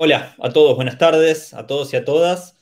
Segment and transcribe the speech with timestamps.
[0.00, 2.56] Hola a todos, buenas tardes a todos y a todas.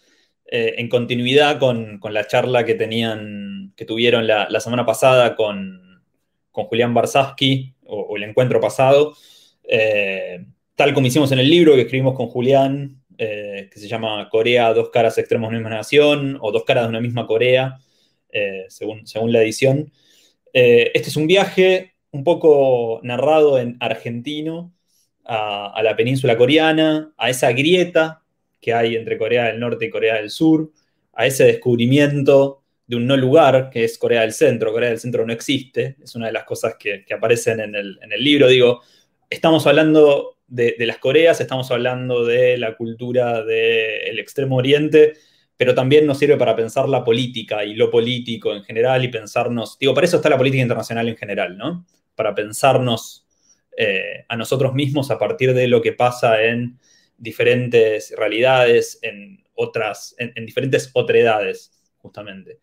[0.47, 6.03] Eh, en continuidad con, la charla que tenían, que tuvieron la, semana pasada con,
[6.51, 9.15] Julián Barsavsky, o, el encuentro pasado,
[9.65, 10.47] eh,
[10.77, 14.73] tal como hicimos en el libro que escribimos con Julián, eh, que se llama Corea,
[14.73, 17.79] dos caras extremos de una misma nación, o dos caras de una misma Corea,
[18.69, 19.93] según la edición.
[20.55, 24.73] este es un viaje un poco narrado en argentino,
[25.27, 28.23] a, la península coreana, a esa grieta
[28.61, 30.71] que hay entre Corea del Norte y Corea del Sur,
[31.13, 34.73] a ese descubrimiento de un no lugar, que es Corea del Centro.
[34.73, 38.49] Corea del Centro no existe, es una de las cosas que, aparecen en el, libro.
[38.49, 38.83] Digo,
[39.29, 45.15] estamos hablando de, las Coreas, estamos hablando de la cultura del Extremo Oriente,
[45.57, 49.79] pero también nos sirve para pensar la política y lo político en general y pensarnos,
[49.79, 51.87] digo, para eso está la política internacional en general, ¿no?
[52.15, 53.26] Para pensarnos
[53.77, 56.79] eh, a nosotros mismos a partir de lo que pasa en
[57.19, 62.61] diferentes realidades, en otras, en, diferentes otredades, justamente.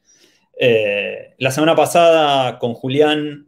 [0.59, 3.47] Eh, la semana pasada con Julián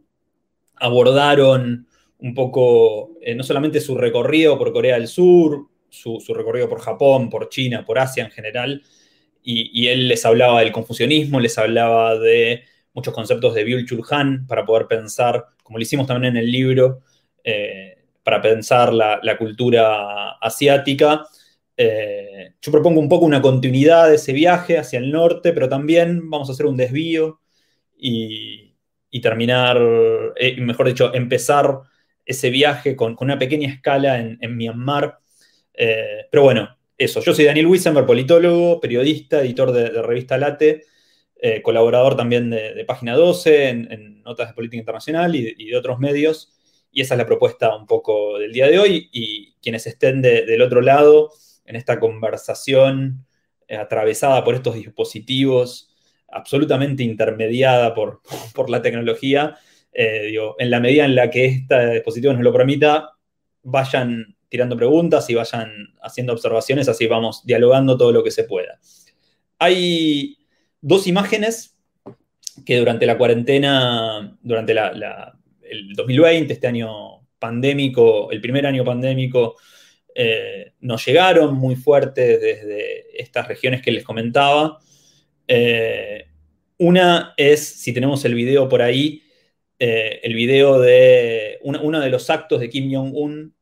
[0.76, 1.86] abordaron
[2.18, 7.30] un poco eh, no solamente su recorrido por Corea del Sur, su, recorrido por Japón,
[7.30, 8.82] por China, por Asia en general,
[9.42, 14.88] y, él les hablaba del confucianismo, les hablaba de muchos conceptos de Byul-Chul para poder
[14.88, 17.02] pensar, como lo hicimos también en el libro,
[17.48, 21.24] eh, para pensar la, cultura asiática.
[21.76, 26.28] Eh, yo propongo un poco una continuidad de ese viaje hacia el norte, pero también
[26.28, 27.38] vamos a hacer un desvío
[27.96, 28.74] y,
[29.22, 29.78] terminar,
[30.36, 31.82] eh, mejor dicho, empezar
[32.24, 35.20] ese viaje con, una pequeña escala en, Myanmar.
[35.72, 37.22] pero bueno, eso.
[37.22, 40.82] Yo soy Daniel Wiesenberg, politólogo, periodista, editor de, revista Late,
[41.62, 46.55] colaborador también de, Página 12 en, notas de política internacional y de otros medios.
[46.96, 49.10] Y esa es la propuesta un poco del día de hoy.
[49.12, 51.30] Y quienes estén del otro lado
[51.66, 53.26] en esta conversación
[53.68, 55.94] eh, atravesada por estos dispositivos,
[56.26, 58.22] absolutamente intermediada por,
[58.54, 59.58] por la tecnología,
[59.92, 63.10] eh, en la medida en la que este dispositivo nos lo permita,
[63.62, 65.70] vayan tirando preguntas y vayan
[66.00, 68.80] haciendo observaciones, así vamos dialogando todo lo que se pueda.
[69.58, 70.38] Hay
[70.80, 71.76] dos imágenes
[72.64, 75.35] que durante la cuarentena, durante la
[75.70, 79.56] el 2020, este año pandémico, el primer año pandémico,
[80.14, 84.78] eh, nos llegaron muy fuertes desde estas regiones que les comentaba.
[85.46, 86.26] Eh,
[86.78, 89.22] una es, si tenemos el video por ahí,
[89.78, 93.54] eh, el video de uno de los actos de Kim Jong-un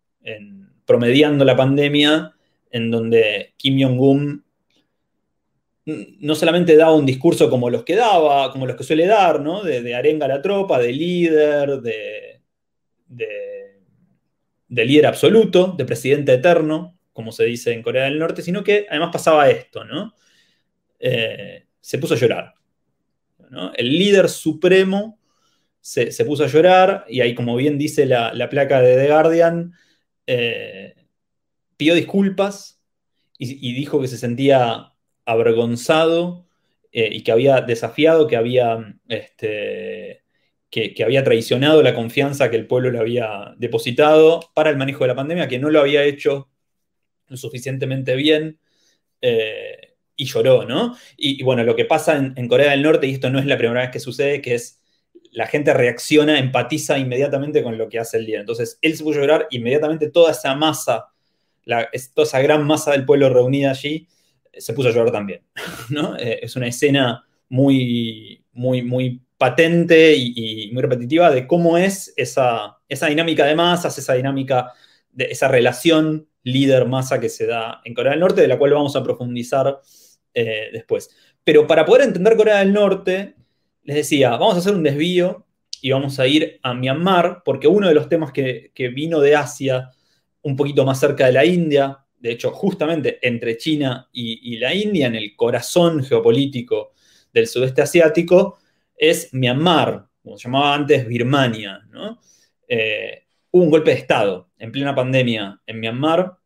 [0.87, 2.33] promediando la pandemia,
[2.71, 4.44] en donde Kim Jong-un
[5.87, 9.63] no solamente daba un discurso como los que daba, como los que suele dar, ¿no?
[9.63, 12.41] De, arenga a la tropa, de líder, de,
[13.09, 18.87] de, líder absoluto, de presidente eterno, como se dice en Corea del Norte, sino que
[18.89, 20.15] además pasaba esto, ¿no?
[20.99, 22.55] Eh, se puso a llorar.
[23.77, 25.21] El líder supremo
[25.81, 29.75] se, puso a llorar y ahí, como bien dice la, placa de The Guardian,
[30.27, 30.95] eh,
[31.77, 32.81] pidió disculpas
[33.37, 34.94] y dijo que se sentía
[35.27, 36.47] avergonzado
[36.93, 40.23] eh, y que había desafiado, que había, este,
[40.71, 45.09] que, había traicionado la confianza que el pueblo le había depositado para el manejo de
[45.09, 46.51] la pandemia, que no lo había hecho
[47.29, 48.59] lo suficientemente bien.
[49.21, 50.97] Eh, y lloró, ¿no?
[51.17, 53.81] Y, bueno, lo que pasa en, Corea del Norte, y esto no es la primera
[53.81, 54.81] vez que sucede, que es
[55.33, 58.41] la gente reacciona, empatiza inmediatamente con lo que hace el líder.
[58.41, 61.09] Entonces, él se puso a llorar, inmediatamente toda esa masa,
[61.65, 64.07] la, toda esa gran masa del pueblo reunida allí,
[64.59, 65.43] se puso a llorar también.
[65.91, 66.17] ¿no?
[66.17, 72.79] Eh, es una escena muy, muy, muy patente y, muy repetitiva de cómo es esa,
[72.89, 74.73] esa dinámica de masas, esa dinámica
[75.11, 78.97] de esa relación líder-masa que se da en Corea del Norte, de la cual vamos
[78.97, 79.81] a profundizar
[80.33, 81.11] eh, después.
[81.43, 83.35] Pero para poder entender Corea del Norte,
[83.83, 85.47] les decía, vamos a hacer un desvío
[85.81, 89.37] y vamos a ir a Myanmar, porque uno de los temas que, que vino de
[89.37, 89.91] Asia,
[90.43, 95.09] un poquito más cerca de la India, de hecho, justamente entre China y, la India,
[95.09, 96.95] en el corazón geopolítico
[97.31, 98.61] del sudeste asiático,
[98.97, 101.87] es Myanmar, como se llamaba antes Birmania.
[102.67, 106.39] Eh, hubo un golpe de Estado en plena pandemia en Myanmar,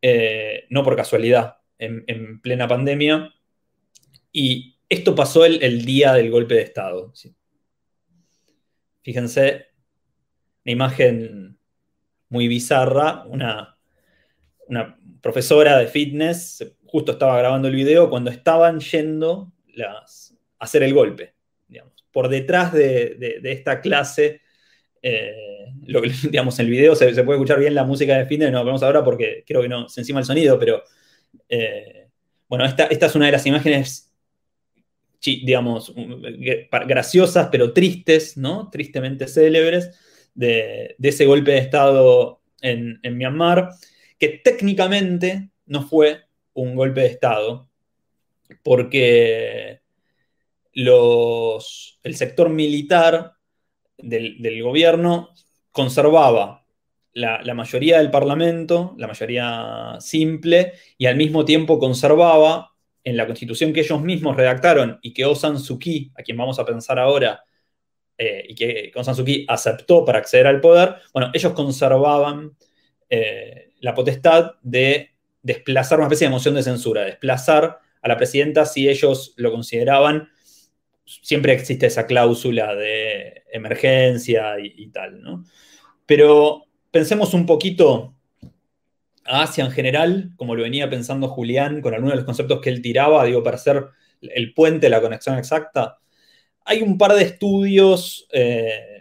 [0.00, 3.34] eh, no por casualidad, en, plena pandemia,
[4.30, 7.12] y esto pasó el, día del golpe de Estado.
[9.02, 9.66] Fíjense,
[10.64, 11.58] una imagen
[12.28, 13.74] muy bizarra, una
[15.20, 19.52] profesora de fitness justo estaba grabando el video cuando estaban yendo
[19.84, 20.04] a
[20.58, 21.34] hacer el golpe.
[22.10, 24.40] Por detrás de, esta clase
[26.30, 28.82] digamos, en el video se, puede escuchar bien la música de de no lo vemos
[28.82, 30.82] ahora porque creo que no se encima el sonido, pero
[32.48, 34.08] bueno, esta, esta es una de las imágenes
[35.24, 35.92] digamos,
[36.86, 38.70] graciosas, pero tristes, ¿no?
[38.70, 39.98] Tristemente célebres,
[40.34, 43.70] de, ese golpe de Estado en, Myanmar,
[44.18, 46.24] que técnicamente no fue
[46.54, 47.68] un golpe de Estado,
[48.62, 49.80] porque
[50.74, 53.32] el sector militar
[53.96, 55.30] del, gobierno
[55.72, 56.64] conservaba
[57.12, 62.72] la, mayoría del parlamento, la mayoría simple, y al mismo tiempo conservaba
[63.04, 66.36] en la constitución que ellos mismos redactaron y que Aung San Suu Kyi, a quien
[66.36, 67.42] vamos a pensar ahora,
[68.16, 72.56] eh, y que Aung San Suu Kyi aceptó para acceder al poder, bueno, ellos conservaban
[73.08, 75.10] eh, la potestad de
[75.42, 80.28] desplazar una especie de moción de censura, desplazar a la presidenta si ellos lo consideraban.
[81.04, 85.44] Siempre existe esa cláusula de emergencia y, tal, ¿no?
[86.06, 88.14] Pero pensemos un poquito
[89.24, 92.70] a Asia en general, como lo venía pensando Julián con algunos de los conceptos que
[92.70, 93.86] él tiraba, digo, para hacer
[94.20, 95.98] el puente, la conexión exacta,
[96.64, 98.97] hay un par de estudios eh,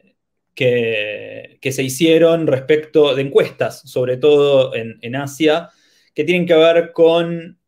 [0.58, 5.70] que, se hicieron respecto de encuestas, sobre todo en, Asia,
[6.16, 7.60] que tienen que ver con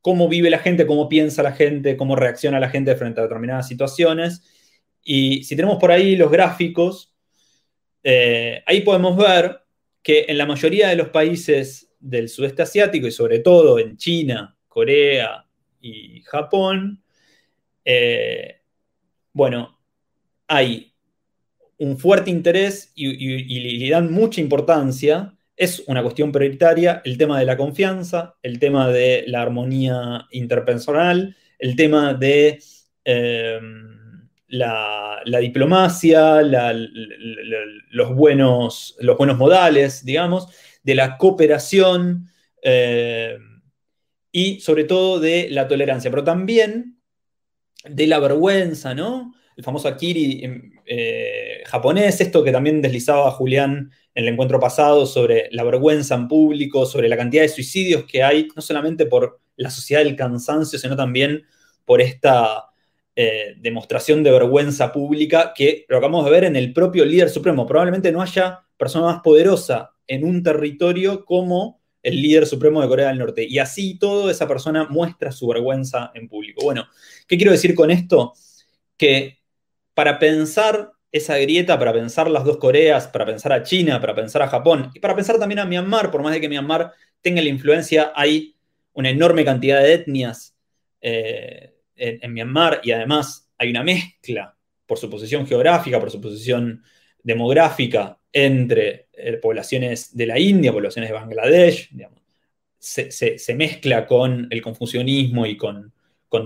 [0.00, 3.68] cómo vive la gente, cómo piensa la gente, cómo reacciona la gente frente a determinadas
[3.68, 4.42] situaciones.
[5.04, 7.14] Y si tenemos por ahí los gráficos,
[8.02, 9.60] eh, ahí podemos ver
[10.02, 14.56] que en la mayoría de los países del sudeste asiático y sobre todo en China,
[14.68, 15.44] Corea
[15.82, 17.02] y Japón,
[17.84, 18.62] eh,
[19.34, 19.78] bueno,
[20.46, 20.87] hay
[21.78, 25.34] un fuerte interés y, le dan mucha importancia.
[25.56, 31.36] Es una cuestión prioritaria el tema de la confianza, el tema de la armonía interpersonal,
[31.58, 32.60] el tema de
[33.04, 33.60] eh,
[34.48, 40.48] la, diplomacia, los, buenos, los buenos modales, digamos
[40.88, 42.30] de la cooperación
[42.62, 43.36] eh,
[44.32, 46.98] y sobre todo de la tolerancia, pero también
[47.84, 49.34] de la vergüenza, ¿no?
[49.54, 55.06] El famoso Akiri em, eh, japonés, esto que también deslizaba Julián en el encuentro pasado
[55.06, 59.40] sobre la vergüenza en público, sobre la cantidad de suicidios que hay, no solamente por
[59.56, 61.44] la sociedad del cansancio, sino también
[61.84, 62.66] por esta
[63.14, 67.66] eh, demostración de vergüenza pública que lo acabamos de ver en el propio líder supremo.
[67.66, 73.08] Probablemente no haya persona más poderosa en un territorio como el líder supremo de Corea
[73.08, 73.46] del Norte.
[73.48, 76.64] Y así todo esa persona muestra su vergüenza en público.
[76.64, 76.86] Bueno,
[77.26, 78.32] ¿qué quiero decir con esto?
[78.96, 79.38] Que
[79.94, 84.42] para pensar esa grieta, para pensar las dos Coreas, para pensar a China, para pensar
[84.42, 87.48] a Japón y para pensar también a Myanmar, por más de que Myanmar tenga la
[87.48, 88.54] influencia, hay
[88.92, 90.56] una enorme cantidad de etnias
[91.00, 94.54] eh, en, Myanmar y además hay una mezcla
[94.86, 96.82] por su posición geográfica, por su posición
[97.22, 101.90] demográfica entre eh, poblaciones de la India, poblaciones de Bangladesh,
[102.78, 105.92] se, mezcla con el confucianismo y con,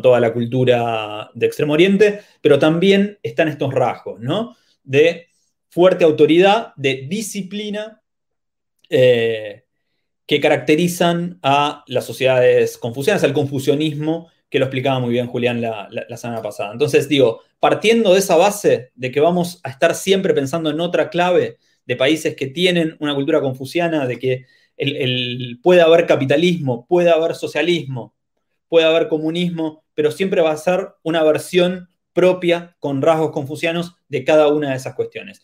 [0.02, 4.56] toda la cultura de Extremo Oriente, pero también están estos rasgos, ¿no?
[4.84, 5.28] De
[5.68, 8.02] fuerte autoridad, de disciplina,
[8.88, 9.64] eh,
[10.26, 15.88] que caracterizan a las sociedades confucianas, al confucianismo, que lo explicaba muy bien Julián la,
[15.90, 16.72] la, semana pasada.
[16.72, 21.08] Entonces, digo, partiendo de esa base de que vamos a estar siempre pensando en otra
[21.08, 24.46] clave, de países que tienen una cultura confuciana, de que
[24.76, 28.14] el, puede haber capitalismo, puede haber socialismo,
[28.68, 34.24] puede haber comunismo, pero siempre va a ser una versión propia con rasgos confucianos de
[34.24, 35.42] cada una de esas cuestiones.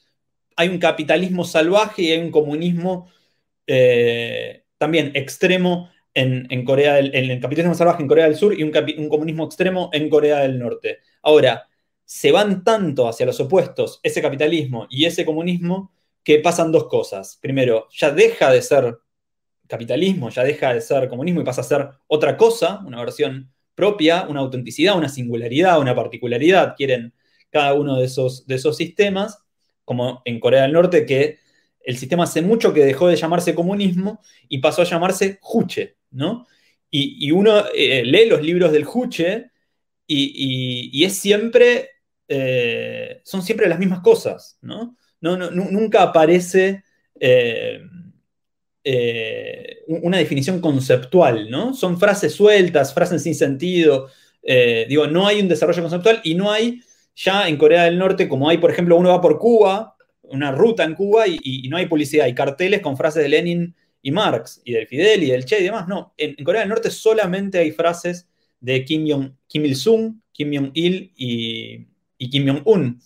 [0.57, 3.09] Hay un capitalismo salvaje y hay un comunismo
[3.67, 8.73] eh, también extremo en, Corea en el capitalismo salvaje en Corea del Sur y un,
[8.99, 10.99] un, comunismo extremo en Corea del Norte.
[11.23, 11.69] Ahora,
[12.05, 15.93] se van tanto hacia los opuestos ese capitalismo y ese comunismo
[16.25, 17.38] que pasan dos cosas.
[17.40, 18.99] Primero, ya deja de ser
[19.69, 24.27] capitalismo, ya deja de ser comunismo y pasa a ser otra cosa, una versión propia,
[24.29, 27.15] una autenticidad, una singularidad, una particularidad, quieren
[27.49, 29.39] cada uno de esos, de esos sistemas,
[29.85, 31.39] como en Corea del Norte, que
[31.81, 36.45] el sistema hace mucho que dejó de llamarse comunismo y pasó a llamarse Juche, ¿no?
[36.91, 39.53] Y, uno eh, lee los libros del Juche
[40.09, 41.91] y, es siempre,
[42.27, 44.97] eh, son siempre las mismas cosas, ¿no?
[45.21, 46.83] no, nunca aparece
[47.21, 47.81] eh,
[48.90, 51.75] eh, una definición conceptual, ¿no?
[51.75, 54.09] Son frases sueltas, frases sin sentido.
[54.42, 56.80] Eh, digo, no hay un desarrollo conceptual y no hay
[57.14, 60.85] ya en Corea del Norte, como hay, por ejemplo, uno va por Cuba, una ruta
[60.85, 64.73] en Cuba y, no hay publicidad, hay carteles con frases de Lenin y Marx y
[64.73, 65.87] del Fidel y del Che y demás.
[65.87, 68.26] No, en, Corea del Norte solamente hay frases
[68.59, 69.04] de Kim,
[69.52, 71.85] Il-sung, Kim Jong-il y,
[72.30, 73.02] Kim Jong-un.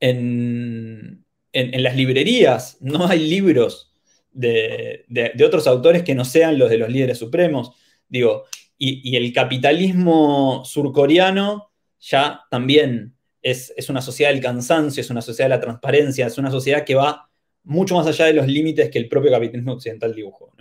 [0.00, 3.89] en, las librerías no hay libros
[4.32, 5.04] de,
[5.44, 7.72] otros autores que no sean los de los líderes supremos.
[8.08, 8.44] Digo,
[8.78, 11.70] y, el capitalismo surcoreano
[12.00, 16.50] ya también es, una sociedad del cansancio, es una sociedad de la transparencia, es una
[16.50, 17.28] sociedad que va
[17.62, 20.52] mucho más allá de los límites que el propio capitalismo occidental dibujó.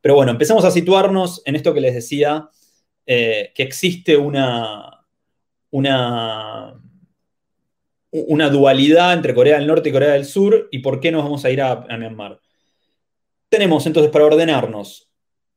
[0.00, 2.48] Pero bueno, empecemos a situarnos en esto que les decía,
[3.06, 5.06] eh, que existe una,
[5.70, 6.80] una,
[8.10, 11.44] una dualidad entre Corea del Norte y Corea del Sur y por qué nos vamos
[11.44, 12.41] a ir a, a Myanmar.
[13.52, 15.12] Tenemos entonces para ordenarnos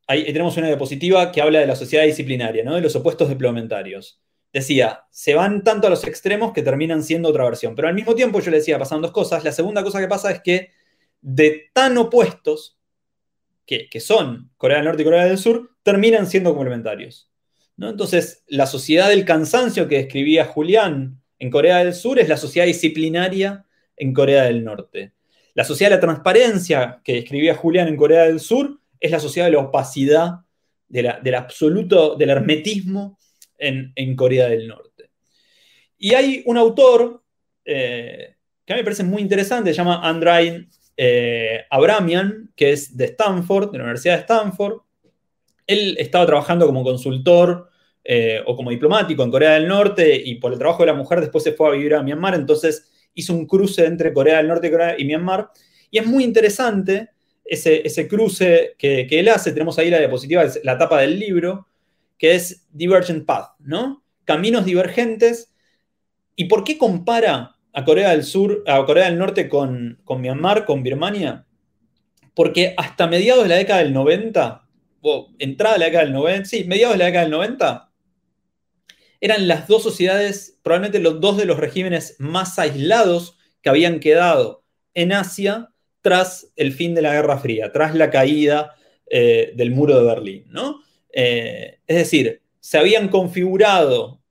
[0.07, 2.75] ahí tenemos una diapositiva que habla de la sociedad disciplinaria, ¿no?
[2.75, 4.21] de los opuestos diplomentarios.
[4.53, 7.75] Decía, se van tanto a los extremos que terminan siendo otra versión.
[7.75, 9.43] Pero al mismo tiempo yo le decía, pasan dos cosas.
[9.43, 10.69] La segunda cosa que pasa es que
[11.21, 12.77] de tan opuestos
[13.65, 17.29] que, son Corea del Norte y Corea del Sur, terminan siendo complementarios.
[17.75, 17.89] ¿no?
[17.89, 22.67] Entonces, la sociedad del cansancio que describía Julián en Corea del Sur es la sociedad
[22.67, 23.65] disciplinaria
[23.97, 25.14] en Corea del Norte.
[25.55, 29.47] La sociedad de la transparencia que describía Julián en Corea del Sur es la sociedad
[29.47, 30.31] de la opacidad,
[30.87, 33.17] del absoluto, del hermetismo
[33.57, 35.11] en, Corea del Norte.
[35.97, 37.23] Y hay un autor
[37.63, 38.35] eh,
[38.65, 43.05] que a mí me parece muy interesante, se llama Andrei eh, Abramian, que es de
[43.05, 44.81] Stanford, de la Universidad de Stanford.
[45.67, 47.69] Él estaba trabajando como consultor
[48.03, 51.21] eh, o como diplomático en Corea del Norte y por el trabajo de la mujer
[51.21, 54.71] después se fue a vivir a Myanmar, entonces hizo un cruce entre Corea del Norte
[54.97, 55.49] y, y Myanmar.
[55.89, 57.09] Y es muy interesante
[57.45, 61.67] ese, cruce que, él hace, tenemos ahí la diapositiva, la tapa del libro,
[62.17, 64.03] que es Divergent Path, ¿no?
[64.25, 65.53] Caminos divergentes.
[66.35, 70.65] ¿Y por qué compara a Corea del Sur, a Corea del Norte con, con Myanmar,
[70.65, 71.45] con Birmania?
[72.33, 74.67] Porque hasta mediados de la década del 90,
[75.01, 77.91] o entrada de la década del 90, sí, mediados de la década del 90,
[79.25, 84.63] eran las dos sociedades, probablemente los dos de los regímenes más aislados que habían quedado
[84.93, 85.69] en Asia
[86.01, 88.75] tras el fin de la Guerra Fría, tras la caída
[89.09, 90.45] eh, del muro de Berlín.
[90.49, 90.83] ¿no?
[91.11, 94.21] Eh, es decir, se habían configurado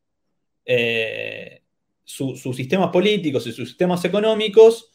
[0.64, 1.62] eh,
[2.04, 4.92] sus sistemas políticos y sus sistemas económicos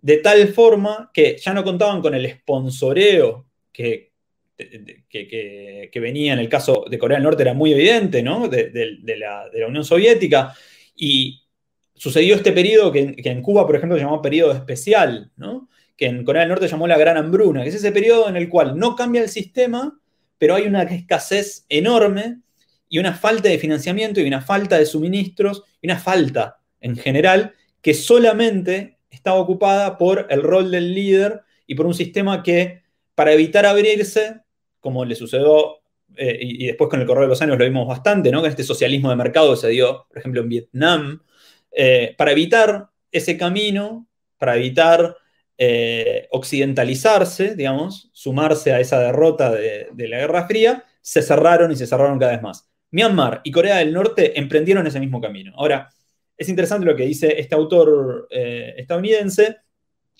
[0.00, 4.11] de tal forma que ya no contaban con el sponsoreo que,
[4.56, 8.48] que, venía en el caso de Corea del Norte, era muy evidente, ¿no?
[8.48, 10.54] de, la, Unión Soviética.
[10.94, 11.42] Y
[11.94, 15.68] sucedió este periodo que, en Cuba, por ejemplo, se llamó periodo especial, ¿no?
[15.96, 18.48] que en Corea del Norte llamó la Gran Hambruna, que es ese periodo en el
[18.48, 19.98] cual no cambia el sistema,
[20.38, 22.40] pero hay una escasez enorme
[22.88, 27.54] y una falta de financiamiento y una falta de suministros y una falta en general
[27.80, 32.81] que solamente estaba ocupada por el rol del líder y por un sistema que
[33.22, 34.40] para evitar abrirse,
[34.80, 35.76] como le sucedió
[36.16, 38.42] eh, y, después con el correr de los años lo vimos bastante, ¿no?
[38.42, 41.22] que este socialismo de mercado se dio, por ejemplo, en Vietnam,
[41.70, 45.16] eh, para evitar ese camino, para evitar
[45.56, 51.86] eh, occidentalizarse, digamos, sumarse a esa derrota de, la Guerra Fría, se cerraron y se
[51.86, 52.68] cerraron cada vez más.
[52.90, 55.52] Myanmar y Corea del Norte emprendieron ese mismo camino.
[55.54, 55.88] Ahora,
[56.36, 59.58] es interesante lo que dice este autor estadounidense.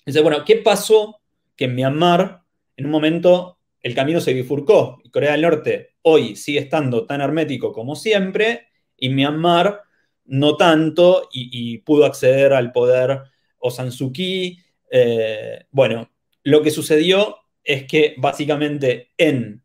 [0.05, 1.19] Dice, bueno, ¿qué pasó
[1.57, 2.42] que en Myanmar
[2.77, 7.21] en un momento el camino se bifurcó y Corea del Norte hoy sigue estando tan
[7.21, 9.81] hermético como siempre y Myanmar
[10.25, 13.23] no tanto y, pudo acceder al poder
[13.57, 14.59] o San Suu Kyi.
[14.89, 16.09] Eh, bueno,
[16.43, 19.63] lo que sucedió es que básicamente en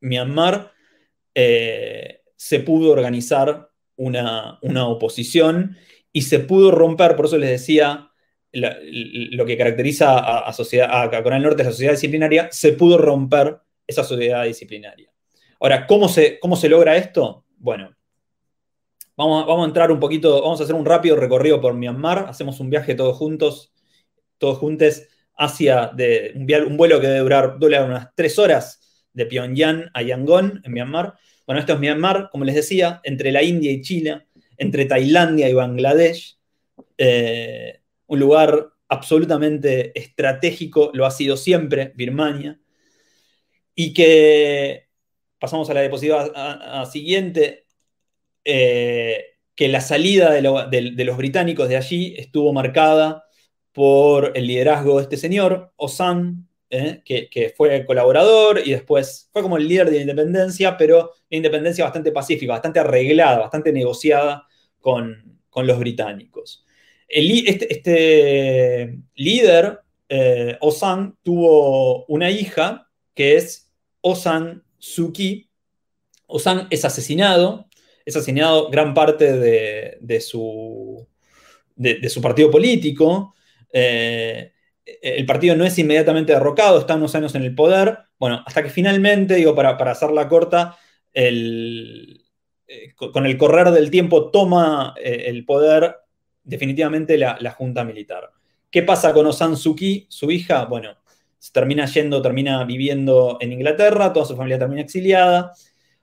[0.00, 0.72] Myanmar
[1.34, 4.58] eh, se pudo organizar una,
[4.88, 5.76] oposición
[6.12, 8.10] y se pudo romper, por eso les decía,
[8.60, 12.98] lo que caracteriza a, sociedad, a Corea del Norte es la sociedad disciplinaria, se pudo
[12.98, 15.10] romper esa sociedad disciplinaria.
[15.60, 17.44] Ahora, ¿cómo se, cómo se logra esto?
[17.58, 17.94] Bueno,
[19.16, 22.60] vamos, vamos a entrar un poquito, vamos a hacer un rápido recorrido por Myanmar, hacemos
[22.60, 23.72] un viaje todos juntos
[24.38, 25.02] todos juntos
[25.36, 26.32] hacia de,
[26.66, 31.14] un, vuelo que debe durar, unas tres horas de Pyongyang a Yangon, en Myanmar.
[31.46, 35.54] Bueno, esto es Myanmar, como les decía, entre la India y China, entre Tailandia y
[35.54, 36.38] Bangladesh,
[36.98, 42.60] eh, un lugar absolutamente estratégico, lo ha sido siempre Birmania,
[43.74, 44.88] y que,
[45.38, 47.66] pasamos a la diapositiva siguiente,
[48.44, 50.42] eh, que la salida de,
[51.04, 53.24] los británicos de allí estuvo marcada
[53.72, 57.02] por el liderazgo de este señor, Osan, ¿eh?
[57.04, 61.84] que, fue colaborador y después fue como el líder de la independencia, pero una independencia
[61.84, 64.46] bastante pacífica, bastante arreglada, bastante negociada
[64.80, 66.65] con, los británicos.
[67.08, 73.70] Este, este, líder, eh, Osan, tuvo una hija que es
[74.00, 75.48] Osan Suki.
[76.26, 77.68] Osan es asesinado,
[78.04, 81.06] es asesinado gran parte de, su
[82.22, 83.34] partido político.
[83.72, 84.52] Eh,
[85.02, 87.98] el partido no es inmediatamente derrocado, está unos años en el poder.
[88.18, 90.76] Bueno, hasta que finalmente, digo, para, hacerla corta,
[91.12, 92.24] el,
[92.66, 95.96] eh, con el correr del tiempo toma el poder
[96.46, 98.30] definitivamente la, Junta Militar.
[98.70, 100.64] ¿Qué pasa con Osan Suki, su hija?
[100.64, 100.96] Bueno,
[101.38, 105.52] se termina yendo, termina viviendo en Inglaterra, toda su familia termina exiliada.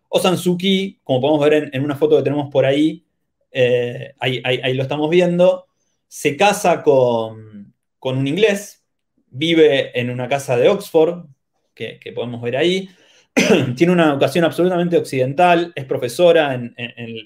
[0.09, 3.03] Osan Suki, como podemos ver en, una foto que tenemos por ahí,
[3.51, 5.67] eh, ahí, lo estamos viendo,
[6.07, 8.83] se casa con, un inglés,
[9.27, 11.25] vive en una casa de Oxford,
[11.73, 12.89] que podemos ver ahí,
[13.75, 16.75] tiene una educación absolutamente occidental, es profesora en,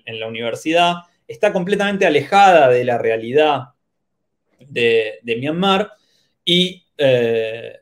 [0.05, 0.95] la universidad,
[1.27, 3.73] está completamente alejada de la realidad
[4.59, 5.91] de, Myanmar
[6.43, 7.77] y eh,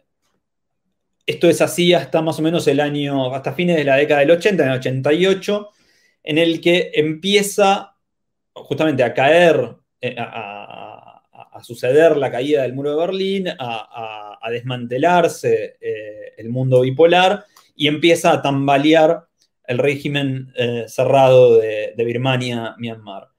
[1.26, 4.32] esto es así hasta más o menos el año, hasta fines de la década del
[4.32, 5.70] 80, en el 88,
[6.24, 7.96] en el que empieza
[8.54, 11.02] justamente a caer, eh, a,
[11.64, 18.32] suceder la caída del muro de Berlín, a, desmantelarse eh, el mundo bipolar y empieza
[18.32, 19.26] a tambalear
[19.66, 20.54] el régimen
[20.88, 23.35] cerrado de, Birmania, Myanmar.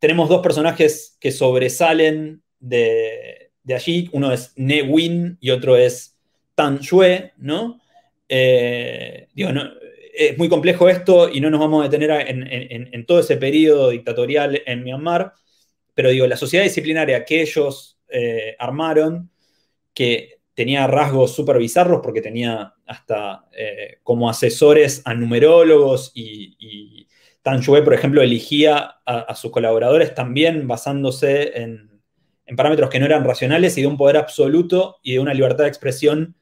[0.00, 6.16] Tenemos dos personajes que sobresalen de, allí, uno es Ne Win y otro es
[6.54, 7.78] Tan Shue, ¿no?
[8.26, 9.28] Eh,
[10.14, 14.62] es muy complejo esto y no nos vamos a detener en, todo ese periodo dictatorial
[14.64, 15.34] en Myanmar,
[15.94, 19.30] pero digo, la sociedad disciplinaria que ellos eh, armaron,
[19.92, 27.06] que tenía rasgos súper bizarros porque tenía hasta eh, como asesores a numerólogos y
[27.42, 31.88] Tan por ejemplo, elegía a, sus colaboradores también basándose en,
[32.56, 35.68] parámetros que no eran racionales y de un poder absoluto y de una libertad de
[35.68, 36.36] expresión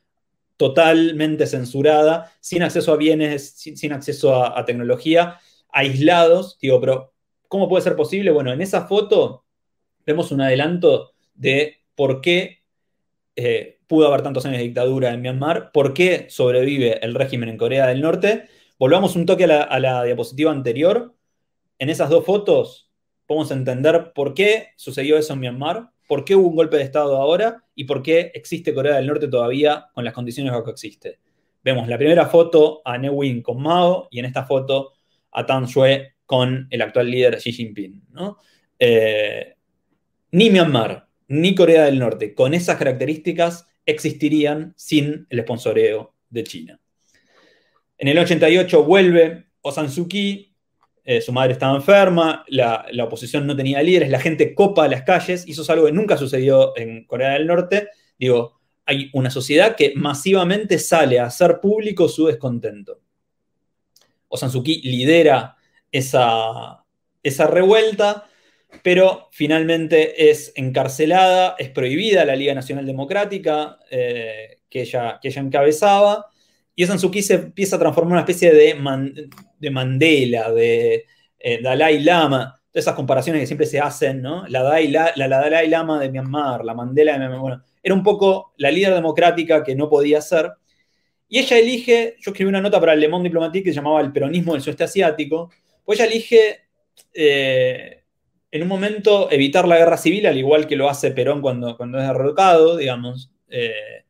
[0.56, 5.38] totalmente censurada, sin acceso a bienes, sin, acceso a, tecnología,
[5.70, 6.58] aislados.
[6.60, 7.12] Digo, pero
[7.46, 8.32] ¿cómo puede ser posible?
[8.32, 9.44] Bueno, en esa foto
[10.04, 12.64] vemos un adelanto de por qué
[13.36, 17.56] eh, pudo haber tantos años de dictadura en Myanmar, por qué sobrevive el régimen en
[17.56, 18.48] Corea del Norte.
[18.78, 21.12] Volvamos un toque a la, diapositiva anterior.
[21.80, 22.88] En esas dos fotos
[23.26, 27.16] podemos entender por qué sucedió eso en Myanmar, por qué hubo un golpe de Estado
[27.16, 31.18] ahora y por qué existe Corea del Norte todavía con las condiciones que existe.
[31.64, 34.92] Vemos la primera foto a Ne Win con Mao y en esta foto
[35.32, 38.00] a Tan Shue con el actual líder Xi Jinping.
[38.78, 39.54] Eh,
[40.30, 46.80] ni Myanmar ni Corea del Norte con esas características existirían sin el sponsoreo de China.
[47.98, 50.54] En el 88 vuelve Osan Suu Kyi,
[51.04, 55.46] eh, su madre estaba enferma, la, oposición no tenía líderes, la gente copa las calles,
[55.48, 57.88] y eso es algo que nunca sucedió en Corea del Norte.
[58.18, 63.00] Digo, hay una sociedad que masivamente sale a hacer público su descontento.
[64.28, 65.56] Osan Suu Kyi lidera
[65.90, 66.84] esa,
[67.22, 68.28] esa revuelta,
[68.82, 75.42] pero finalmente es encarcelada, es prohibida la Liga Nacional Democrática eh, que, ella, que ella
[75.42, 76.26] encabezaba,
[76.78, 81.60] y Suu Kyi se empieza a transformar en una especie de, de Mandela, de eh,
[81.60, 84.46] Dalai Lama, todas esas comparaciones que siempre se hacen, ¿no?
[84.46, 88.52] La Dalai, la, Dalai Lama de Myanmar, la Mandela de Myanmar, bueno, era un poco
[88.58, 90.52] la líder democrática que no podía ser.
[91.28, 94.00] Y ella elige, yo escribí una nota para el Le Monde Diplomatique que se llamaba
[94.00, 95.50] El peronismo del sudeste asiático,
[95.84, 96.60] pues ella elige
[97.12, 98.04] eh,
[98.52, 101.98] en un momento evitar la guerra civil, al igual que lo hace Perón cuando, cuando
[101.98, 103.32] es derrocado, digamos.
[103.48, 104.04] Eh,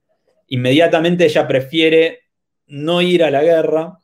[0.49, 2.28] inmediatamente ella prefiere
[2.69, 3.99] no ir a la guerra,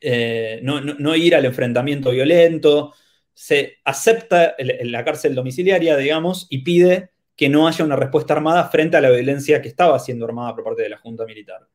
[0.00, 2.94] eh, no, ir al enfrentamiento violento,
[3.32, 8.96] se acepta la cárcel domiciliaria, digamos, y pide que no haya una respuesta armada frente
[8.96, 11.66] a la violencia que estaba siendo armada por parte de la Junta Militar.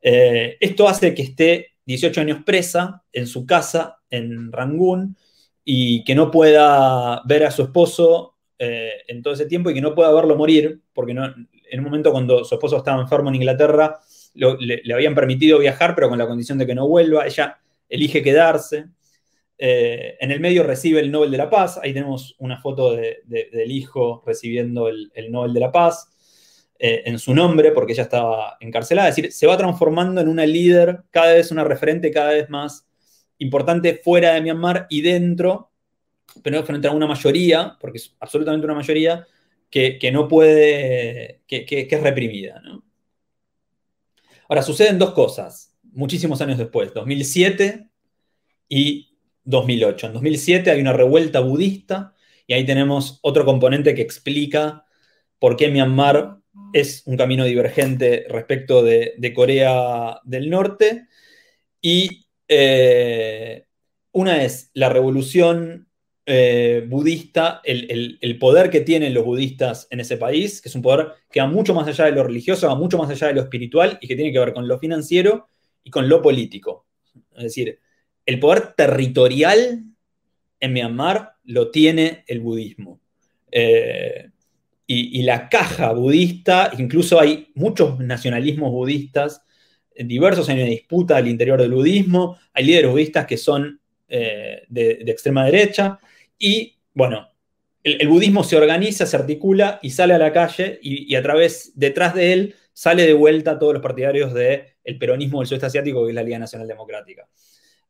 [0.00, 5.16] Eh, esto hace que esté 18 años presa en su casa en Rangún,
[5.64, 9.80] y que no pueda ver a su esposo eh, en todo ese tiempo y que
[9.80, 13.36] no pueda verlo morir, porque no, en un momento cuando su esposo estaba enfermo en
[13.36, 14.00] Inglaterra,
[14.34, 18.86] le, habían permitido viajar, pero con la condición de que no vuelva, ella elige quedarse.
[19.58, 23.70] Eh, en el medio recibe el Nobel de la Paz, ahí tenemos una foto del
[23.70, 26.08] hijo recibiendo el, Nobel de la Paz
[26.78, 30.46] eh, en su nombre, porque ella estaba encarcelada, es decir, se va transformando en una
[30.46, 32.88] líder, cada vez una referente, cada vez más
[33.38, 35.70] importante fuera de Myanmar y dentro,
[36.42, 39.26] pero frente a una mayoría, porque es absolutamente una mayoría,
[39.70, 42.60] que, no puede, que, es reprimida.
[44.52, 47.88] Ahora, suceden dos cosas, muchísimos años después, 2007
[48.68, 50.08] y 2008.
[50.08, 52.12] En 2007 hay una revuelta budista
[52.46, 54.84] y ahí tenemos otro componente que explica
[55.38, 56.36] por qué Myanmar
[56.74, 61.08] es un camino divergente respecto de, Corea del Norte.
[61.80, 63.64] Y eh,
[64.10, 65.88] una es la revolución
[66.24, 71.08] eh, budista, el, poder que tienen los budistas en ese país, que es un poder
[71.30, 73.98] que va mucho más allá de lo religioso, va mucho más allá de lo espiritual
[74.00, 75.48] y que tiene que ver con lo financiero
[75.82, 76.86] y con lo político.
[77.36, 77.78] Es decir,
[78.24, 79.84] el poder territorial
[80.60, 83.00] en Myanmar lo tiene el budismo.
[83.50, 84.30] Eh,
[84.86, 89.42] y, la caja budista, incluso hay muchos nacionalismos budistas
[89.96, 94.90] diversos, hay una disputa al interior del budismo, hay líderes budistas que son eh, de,
[95.06, 95.98] extrema derecha,
[96.42, 97.28] y bueno,
[97.84, 102.14] el, budismo se organiza, se articula y sale a la calle, y, a través, detrás
[102.14, 106.14] de él, sale de vuelta todos los partidarios del peronismo del sudeste asiático, que es
[106.16, 107.28] la Liga Nacional Democrática.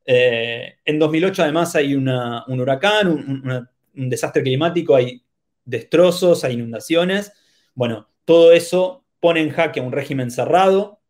[0.05, 5.23] Eh, en 2008 además hay un huracán, un, desastre climático, hay
[5.65, 7.31] destrozos, hay inundaciones.
[7.73, 11.01] Bueno, todo eso pone en jaque a un régimen cerrado,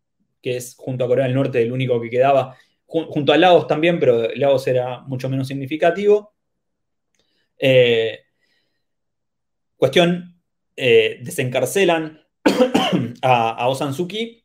[0.42, 4.00] que es junto a Corea del Norte el único que quedaba, junto a Laos también,
[4.00, 6.34] pero Laos era mucho menos significativo.
[7.58, 8.20] Eh,
[9.78, 10.42] cuestión,
[10.76, 12.22] eh, desencarcelan
[13.22, 14.44] a, a Aung San Suu Kyi.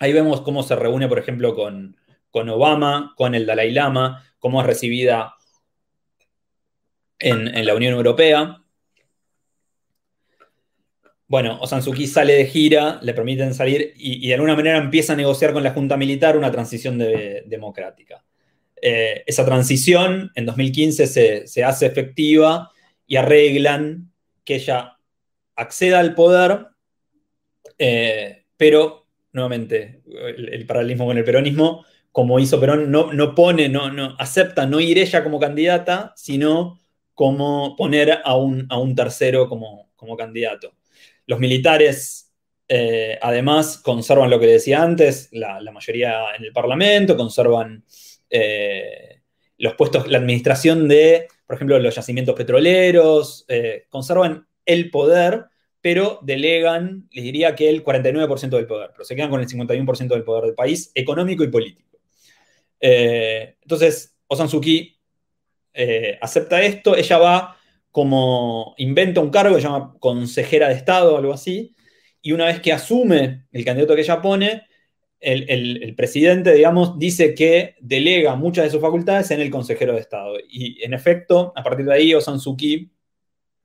[0.00, 1.96] Ahí vemos cómo se reúne, por ejemplo, con,
[2.30, 5.34] con Obama, con el Dalai Lama, cómo es recibida
[7.18, 8.62] en, la Unión Europea.
[11.26, 15.52] Bueno, Osansuki sale de gira, le permiten salir y, de alguna manera empieza a negociar
[15.52, 18.24] con la Junta Militar una transición democrática.
[18.82, 22.70] Eh, esa transición en 2015 se, hace efectiva
[23.06, 24.12] y arreglan
[24.44, 24.98] que ella
[25.56, 26.66] acceda al poder,
[27.78, 30.02] eh, pero nuevamente
[30.36, 34.80] el, paralelismo con el peronismo, como hizo Perón, no, no pone, no, no, acepta no
[34.80, 36.80] ir ella como candidata, sino
[37.14, 40.74] como poner a un, a un tercero como, como, candidato.
[41.26, 42.32] Los militares,
[42.68, 47.84] eh, además, conservan lo que decía antes, la, mayoría en el Parlamento, conservan
[48.30, 49.22] eh,
[49.58, 55.46] los puestos, la administración de, por ejemplo, los yacimientos petroleros, eh, conservan el poder,
[55.80, 60.08] pero delegan, les diría que el 49% del poder, pero se quedan con el 51%
[60.08, 61.98] del poder del país, económico y político.
[62.80, 64.48] Eh, entonces, Osan
[65.74, 67.56] eh, acepta esto, ella va
[67.90, 71.74] como, inventa un cargo se llama consejera de Estado algo así,
[72.20, 74.67] y una vez que asume el candidato que ella pone,
[75.20, 80.36] el, presidente, digamos, dice que delega muchas de sus facultades en el consejero de Estado.
[80.48, 82.56] Y en efecto, a partir de ahí, Osan Suu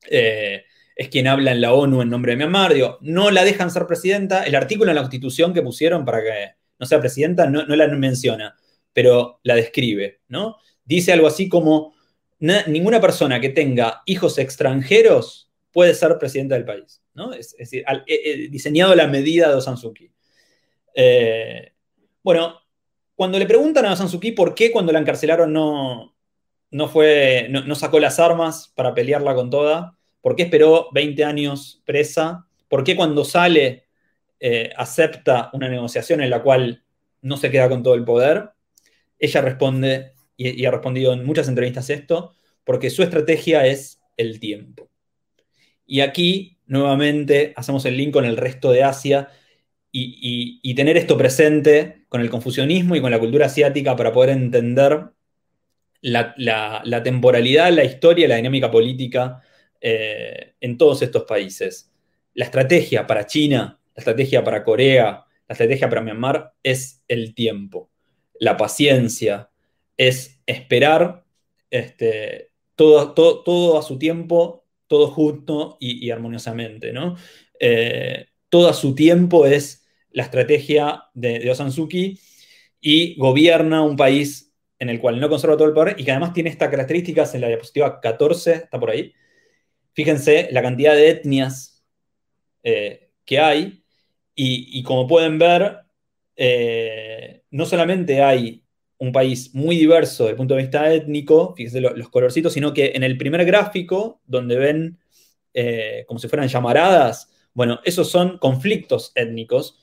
[0.09, 0.63] eh,
[0.95, 2.73] es quien habla en la ONU en nombre de Myanmar.
[2.73, 4.43] Digo, no la dejan ser presidenta.
[4.43, 8.55] El artículo en la constitución que pusieron para que no sea presidenta no la menciona
[8.93, 10.57] pero la describe, ¿no?
[10.85, 11.93] Dice algo así como,
[12.39, 17.33] ninguna persona que tenga hijos extranjeros puede ser presidente del país, ¿no?
[17.33, 20.11] Es, decir, eh, eh, diseñado la medida de Osansuki.
[20.93, 21.73] Eh,
[22.23, 22.60] bueno,
[23.15, 26.15] cuando le preguntan a Osansuki por qué cuando la encarcelaron no,
[26.71, 31.82] no, fue, no, sacó las armas para pelearla con toda, por qué esperó 20 años
[31.86, 33.84] presa, por qué cuando sale
[34.75, 36.84] acepta una negociación en la cual
[37.21, 38.51] no se queda con todo el poder,
[39.17, 44.89] ella responde, y, ha respondido en muchas entrevistas esto, porque su estrategia es el tiempo.
[45.86, 49.29] Y aquí, nuevamente, hacemos el link con el resto de Asia
[49.95, 55.03] y, tener esto presente con el confucianismo y con la cultura asiática para poder entender
[56.01, 59.41] la, temporalidad, la historia, la dinámica política
[59.79, 61.91] eh, en todos estos países.
[62.34, 67.91] La estrategia para China, la estrategia para Corea, la estrategia para Myanmar es el tiempo
[68.43, 69.49] la paciencia,
[69.97, 71.23] es esperar
[71.69, 76.91] este, todo, todo, a su tiempo, todo justo y, armoniosamente.
[76.91, 77.15] ¿no?
[77.60, 79.83] Eh, todo a su tiempo es
[80.13, 82.19] la estrategia de, de Osansuki
[82.80, 86.34] y gobierna un país en el cual no conserva todo el poder y que además
[86.34, 89.13] tiene estas características en la diapositiva 14, está por ahí.
[89.93, 91.84] Fíjense la cantidad de etnias
[92.63, 93.84] eh, que hay
[94.36, 95.78] y, como pueden ver,
[96.36, 98.63] eh, no solamente hay
[98.97, 102.93] un país muy diverso desde el punto de vista étnico, fíjense los, colorcitos, sino que
[102.95, 104.99] en el primer gráfico, donde ven
[105.54, 109.78] eh, como si fueran llamaradas, bueno, esos son conflictos étnicos,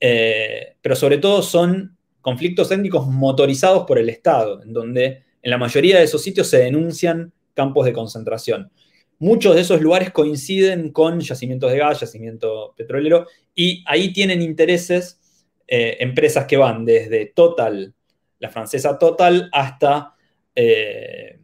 [0.00, 5.58] eh, pero sobre todo son conflictos étnicos motorizados por el Estado, en donde en la
[5.58, 8.70] mayoría de esos sitios se denuncian campos de concentración.
[9.18, 15.20] Muchos de esos lugares coinciden con yacimientos de gas, yacimiento petrolero, y ahí tienen intereses
[15.68, 17.94] eh, empresas que van desde Total,
[18.38, 20.14] la francesa Total, hasta
[20.54, 21.38] eh,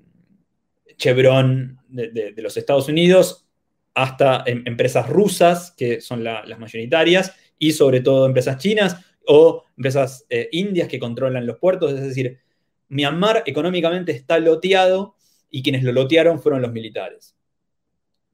[0.97, 3.47] Chevron de, los Estados Unidos,
[3.95, 10.25] hasta em, empresas rusas, que son las mayoritarias, y sobre todo empresas chinas o empresas
[10.29, 11.92] eh, indias que controlan los puertos.
[11.92, 12.38] Es decir,
[12.88, 15.16] Myanmar económicamente está loteado
[15.51, 17.37] y quienes lo lotearon fueron los militares.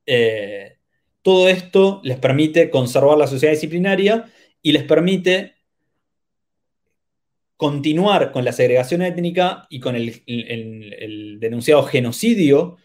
[0.06, 0.76] Eh,
[1.22, 4.30] todo esto les permite conservar la sociedad disciplinaria
[4.60, 5.54] y les permite
[7.56, 12.76] continuar con la segregación étnica y con el, denunciado genocidio,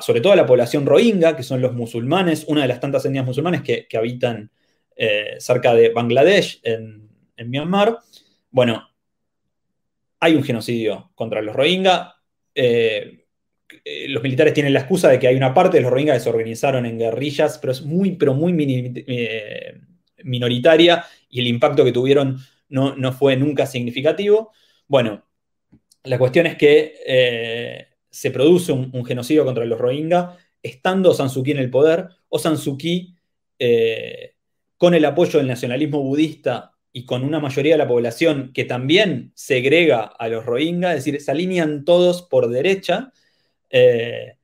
[0.00, 3.24] sobre todo a la población rohingya, que son los musulmanes, una de las tantas etnias
[3.24, 4.50] musulmanes que, habitan
[4.96, 7.10] eh, cerca de Bangladesh, en,
[7.46, 7.98] Myanmar.
[8.50, 8.88] Bueno,
[10.20, 12.14] hay un genocidio contra los Rohingya.
[12.54, 13.26] Eh,
[13.84, 16.20] eh, los militares tienen la excusa de que hay una parte de los Rohingya que
[16.20, 18.52] se organizaron en guerrillas, pero es muy, pero muy
[20.22, 24.52] minoritaria y el impacto que tuvieron no, fue nunca significativo.
[24.86, 25.24] Bueno,
[26.04, 31.50] la cuestión es que se produce un, genocidio contra los Rohingya estando San Suu Kyi
[31.50, 33.16] en el poder o San Suu Kyi
[34.76, 39.32] con el apoyo del nacionalismo budista y con una mayoría de la población que también
[39.34, 43.12] segrega a los Rohingya, es decir, se alinean todos por derecha.
[43.70, 44.36] Eh,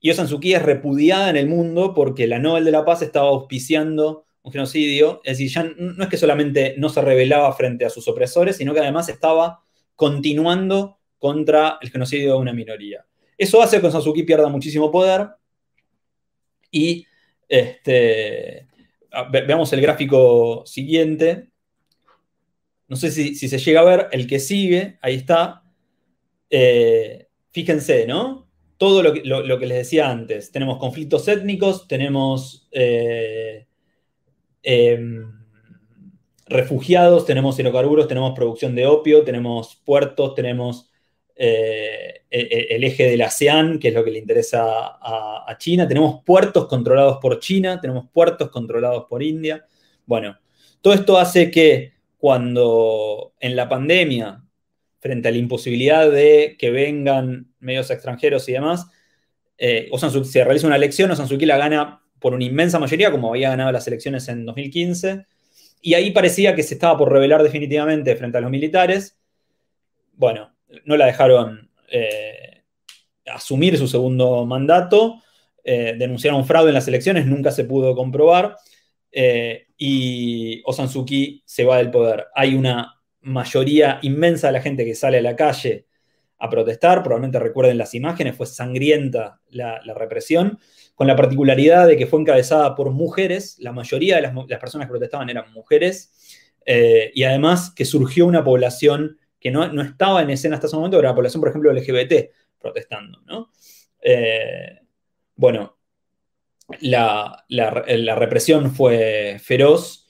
[0.00, 4.26] y San es repudiada en el mundo porque la Nobel de la Paz estaba auspiciando
[4.42, 8.06] un genocidio, es decir, ya no es que solamente no se rebelaba frente a sus
[8.06, 9.64] opresores, sino que además estaba
[9.96, 13.04] continuando contra el genocidio de una minoría.
[13.36, 15.30] Eso hace que San pierda muchísimo poder
[16.70, 17.04] y
[17.48, 18.67] este,
[19.30, 21.50] veamos el gráfico siguiente.
[22.88, 25.62] No sé si, se llega a ver el que sigue, ahí está.
[26.50, 28.48] Eh, fíjense, ¿no?
[28.78, 30.50] Todo lo que, les decía antes.
[30.50, 33.66] Tenemos conflictos étnicos, tenemos eh,
[34.62, 35.38] em,
[36.46, 40.87] refugiados, tenemos hidrocarburos, tenemos producción de opio, tenemos puertos, tenemos
[41.40, 44.64] eh, e, e, el eje del ASEAN, que es lo que le interesa
[45.00, 45.86] a, China.
[45.86, 49.64] Tenemos puertos controlados por China, tenemos puertos controlados por India.
[50.04, 50.36] Bueno,
[50.80, 54.44] todo esto hace que cuando en la pandemia,
[55.00, 58.86] frente a la imposibilidad de que vengan medios extranjeros y demás,
[59.56, 59.88] eh,
[60.24, 63.86] se realiza una elección, Osan la gana por una inmensa mayoría, como había ganado las
[63.86, 65.26] elecciones en 2015,
[65.80, 69.16] y ahí parecía que se estaba por revelar definitivamente frente a los militares.
[70.14, 72.64] Bueno, no la dejaron eh,
[73.26, 75.22] asumir su segundo mandato,
[75.64, 78.56] eh, denunciaron fraude en las elecciones, nunca se pudo comprobar.
[79.10, 80.88] Eh, y Osan
[81.44, 82.26] se va del poder.
[82.34, 85.86] Hay una mayoría inmensa de la gente que sale a la calle
[86.38, 90.58] a protestar, probablemente recuerden las imágenes, fue sangrienta la, represión,
[90.94, 94.92] con la particularidad de que fue encabezada por mujeres, la mayoría de las, personas que
[94.92, 96.12] protestaban eran mujeres,
[96.64, 100.98] eh, y además que surgió una población que no, estaba en escena hasta ese momento,
[100.98, 103.20] era la población, por ejemplo, LGBT protestando.
[104.00, 104.80] Eh,
[105.36, 105.78] bueno,
[106.80, 107.44] la,
[108.16, 110.06] represión fue feroz,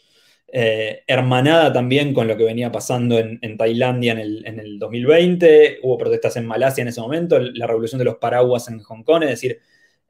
[0.51, 6.37] eh, hermanada también con lo que venía pasando en, Tailandia en el, 2020, hubo protestas
[6.37, 9.61] en Malasia en ese momento, la revolución de los paraguas en Hong Kong, es decir,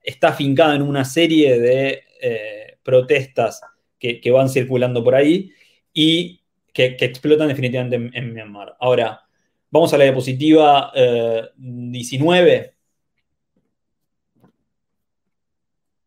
[0.02, 3.60] está fincada en una serie de eh, protestas
[3.98, 5.52] que, van circulando por ahí
[5.92, 6.37] y
[6.86, 8.76] que, explotan definitivamente en, Myanmar.
[8.78, 9.20] Ahora,
[9.70, 10.92] vamos a la diapositiva
[11.56, 12.72] 19 eh,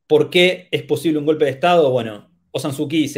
[0.08, 1.90] ¿Por qué es posible un golpe de Estado?
[1.90, 3.10] Bueno, Osan Suu Kyi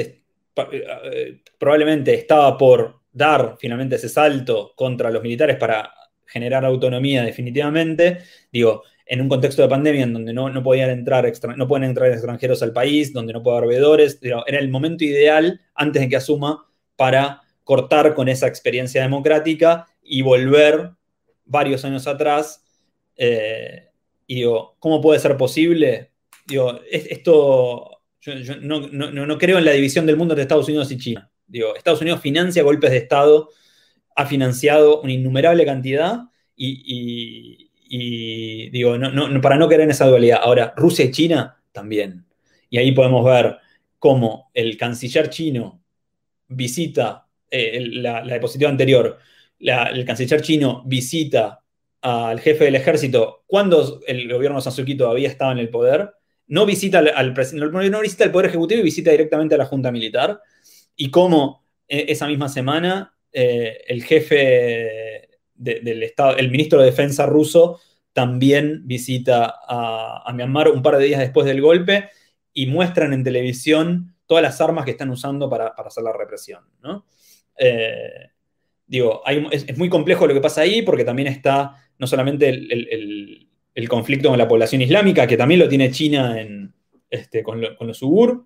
[0.71, 5.91] eh, probablemente estaba por dar finalmente ese salto contra los militares para
[6.25, 8.19] generar autonomía definitivamente.
[8.51, 12.61] Digo, en un contexto de pandemia en donde no, podían entrar no pueden entrar extranjeros
[12.61, 16.67] al país, donde no puede haber veedores, era el momento ideal antes de que asuma
[16.95, 20.91] para cortar con esa experiencia democrática y volver
[21.45, 22.63] varios años atrás.
[23.15, 23.89] Eh,
[24.27, 26.13] y digo, ¿cómo puede ser posible?
[26.45, 31.29] digo, esto, yo, no, creo en la división del mundo entre Estados Unidos y China.
[31.47, 33.49] Digo, Estados Unidos financia golpes de Estado,
[34.15, 36.21] ha financiado una innumerable cantidad
[36.55, 37.69] y,
[38.71, 38.97] digo,
[39.41, 40.39] para no creer en esa dualidad.
[40.41, 42.25] Ahora, Rusia y China también.
[42.69, 43.57] Y ahí podemos ver
[43.99, 45.81] cómo el canciller chino
[46.47, 47.22] visita
[47.53, 49.17] eh, la, diapositiva anterior,
[49.59, 51.59] el canciller chino visita
[52.01, 56.11] al jefe del ejército cuando el gobierno de Sansuki todavía estaba en el poder
[56.47, 59.91] no visita al, presidente, no visita el Poder Ejecutivo y visita directamente a la Junta
[59.91, 60.41] Militar.
[60.95, 67.25] Y cómo eh, esa misma semana eh, el jefe del Estado, el ministro de Defensa
[67.25, 67.79] ruso,
[68.11, 72.09] también visita a, Myanmar un par de días después del golpe
[72.53, 76.63] y muestran en televisión todas las armas que están usando para, hacer la represión.
[77.57, 78.29] Eh,
[78.85, 83.89] digo, es, muy complejo lo que pasa ahí porque también está no solamente el el
[83.89, 86.73] conflicto con la población islámica, que también lo tiene China en,
[87.09, 88.45] este, con, los ugur,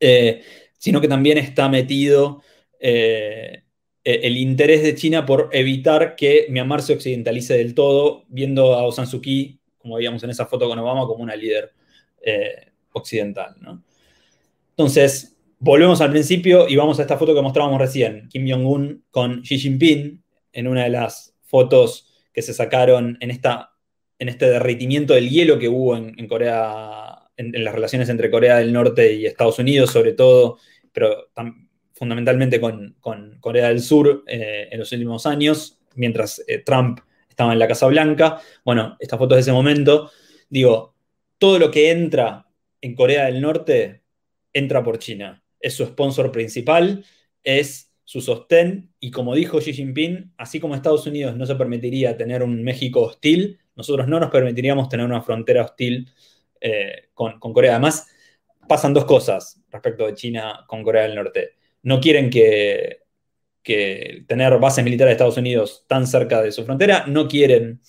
[0.00, 0.42] eh,
[0.78, 2.42] sino que también está metido
[2.78, 3.62] eh,
[4.02, 8.80] e, el interés de China por evitar que Myanmar se occidentalice del todo, viendo a
[8.80, 11.70] Aung San Suu Kyi como veíamos en esa foto con Obama, como una líder
[12.92, 13.54] occidental.
[14.70, 15.33] Entonces,
[15.64, 19.58] volvemos al principio y vamos a esta foto que mostrábamos recién, Kim Jong-un con Xi
[19.58, 20.22] Jinping,
[20.52, 23.70] en una de las fotos que se sacaron en, esta,
[24.18, 28.74] en este derretimiento del hielo que hubo en, Corea, en, las relaciones entre Corea del
[28.74, 30.58] Norte y Estados Unidos, sobre todo,
[30.92, 31.30] pero
[31.94, 32.96] fundamentalmente con,
[33.40, 37.86] Corea del Sur eh, en los últimos años, mientras eh, Trump estaba en la Casa
[37.86, 38.38] Blanca.
[38.66, 40.10] Bueno, estas fotos de ese momento,
[40.50, 40.94] digo,
[41.38, 42.46] todo lo que entra
[42.82, 44.02] en Corea del Norte
[44.52, 45.43] entra por China.
[45.64, 47.04] Es su sponsor principal,
[47.42, 52.16] es su sostén, y como dijo Xi Jinping, así como Estados Unidos no se permitiría
[52.16, 56.10] tener un México hostil, nosotros no nos permitiríamos tener una frontera hostil
[56.60, 57.72] eh, con, con Corea.
[57.72, 58.06] Además,
[58.68, 61.54] pasan dos cosas respecto de China con Corea del Norte.
[61.82, 63.04] No quieren que
[63.64, 67.80] que tener bases militares de Estados Unidos tan cerca de su frontera, no quieren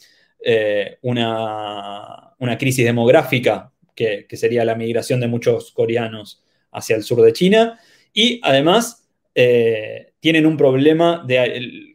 [0.43, 6.43] eh, una, crisis demográfica, que, sería la migración de muchos coreanos
[6.75, 7.79] hacia el sur de China,
[8.13, 11.25] y además eh, tienen un problema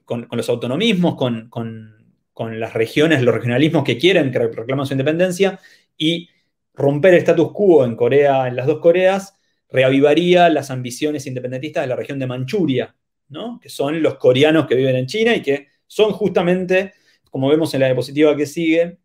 [0.04, 1.96] con, los autonomismos, con,
[2.58, 5.60] las regiones, los regionalismos que quieren, que reclaman su independencia,
[5.96, 6.28] y
[6.74, 9.34] romper el status quo en Corea, en las dos Coreas,
[9.68, 12.94] reavivaría las ambiciones independentistas de la región de Manchuria,
[13.62, 16.94] que son los coreanos que viven en China y que son justamente,
[17.30, 18.98] como vemos en la diapositiva que sigue,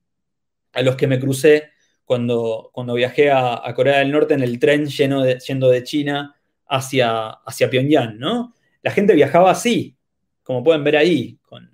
[0.73, 1.74] a los que me crucé
[2.05, 6.35] cuando, cuando viajé a, Corea del Norte en el tren lleno yendo de China
[6.67, 8.17] hacia, hacia Pyongyang.
[8.17, 8.53] ¿no?
[8.81, 9.97] La gente viajaba así,
[10.43, 11.69] como pueden ver ahí, con,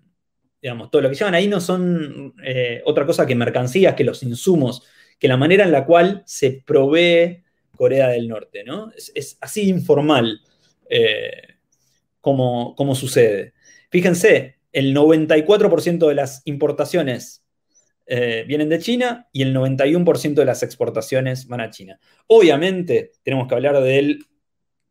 [0.61, 4.23] digamos, todo lo que llevan ahí no son eh, otra cosa que mercancías, que los
[4.23, 4.83] insumos,
[5.19, 7.43] que la manera en la cual se provee
[7.75, 8.91] Corea del Norte, ¿no?
[8.95, 10.41] Es, así informal.
[10.89, 11.51] Eh,
[12.21, 13.53] como, sucede.
[13.89, 17.43] Fíjense, el 94% de las importaciones
[18.13, 21.97] eh, vienen de China y el 91% de las exportaciones van a China.
[22.27, 24.25] Obviamente, tenemos que hablar del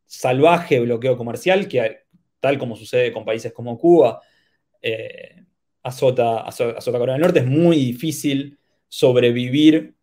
[0.06, 2.04] salvaje bloqueo comercial que,
[2.40, 4.22] tal como sucede con países como Cuba,
[4.80, 5.44] eh,
[5.82, 7.40] azota, azota, Corea del Norte.
[7.40, 9.94] Es muy difícil sobrevivir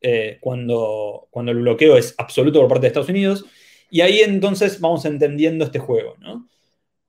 [0.00, 3.44] eh, cuando, cuando el bloqueo es absoluto por parte de Estados Unidos.
[3.90, 6.48] Y ahí entonces vamos entendiendo este juego, ¿no?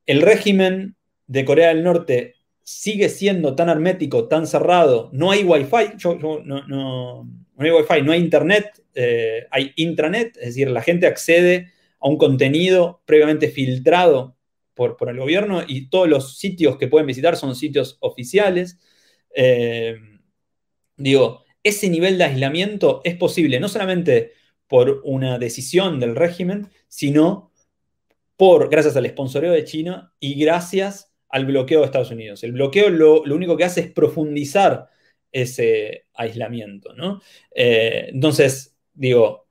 [0.05, 2.35] el régimen de Corea del Norte
[2.69, 7.25] sigue siendo tan hermético, tan cerrado, no hay wifi, no,
[7.57, 12.17] hay wifi, no hay internet, eh, hay intranet, es decir, la gente accede a un
[12.17, 14.35] contenido previamente filtrado
[14.73, 18.77] por, por, el gobierno y todos los sitios que pueden visitar son sitios oficiales.
[19.33, 19.95] Eh,
[20.97, 24.33] digo, ese nivel de aislamiento es posible no solamente
[24.67, 27.53] por una decisión del régimen, sino
[28.35, 32.43] por, gracias al sponsoreo de China y gracias al bloqueo de Estados Unidos.
[32.43, 34.89] El bloqueo lo, único que hace es profundizar
[35.31, 37.21] ese aislamiento, ¿no?
[37.53, 39.47] Eh, entonces, digo,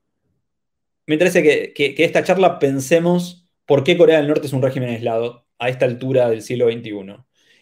[1.07, 4.91] me interesa que, que, esta charla pensemos por qué Corea del Norte es un régimen
[4.91, 7.17] aislado a esta altura del siglo XXI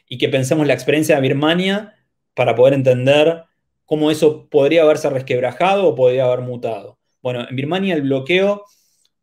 [0.09, 1.95] y que pensemos la experiencia de Birmania
[2.35, 3.45] para poder entender
[3.85, 6.99] cómo eso podría haberse resquebrajado o podría haber mutado.
[7.23, 8.65] Bueno, en Birmania el bloqueo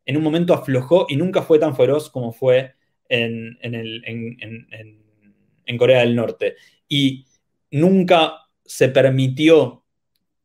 [0.04, 2.74] en un momento aflojó y nunca fue tan feroz como fue
[3.12, 3.58] en,
[5.78, 6.56] Corea del Norte.
[6.88, 7.26] Y
[7.70, 9.84] nunca se permitió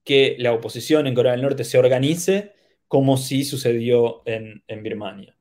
[0.03, 2.53] que la oposición en Corea del Norte se organice
[2.87, 5.35] como sí sucedió en, Birmania.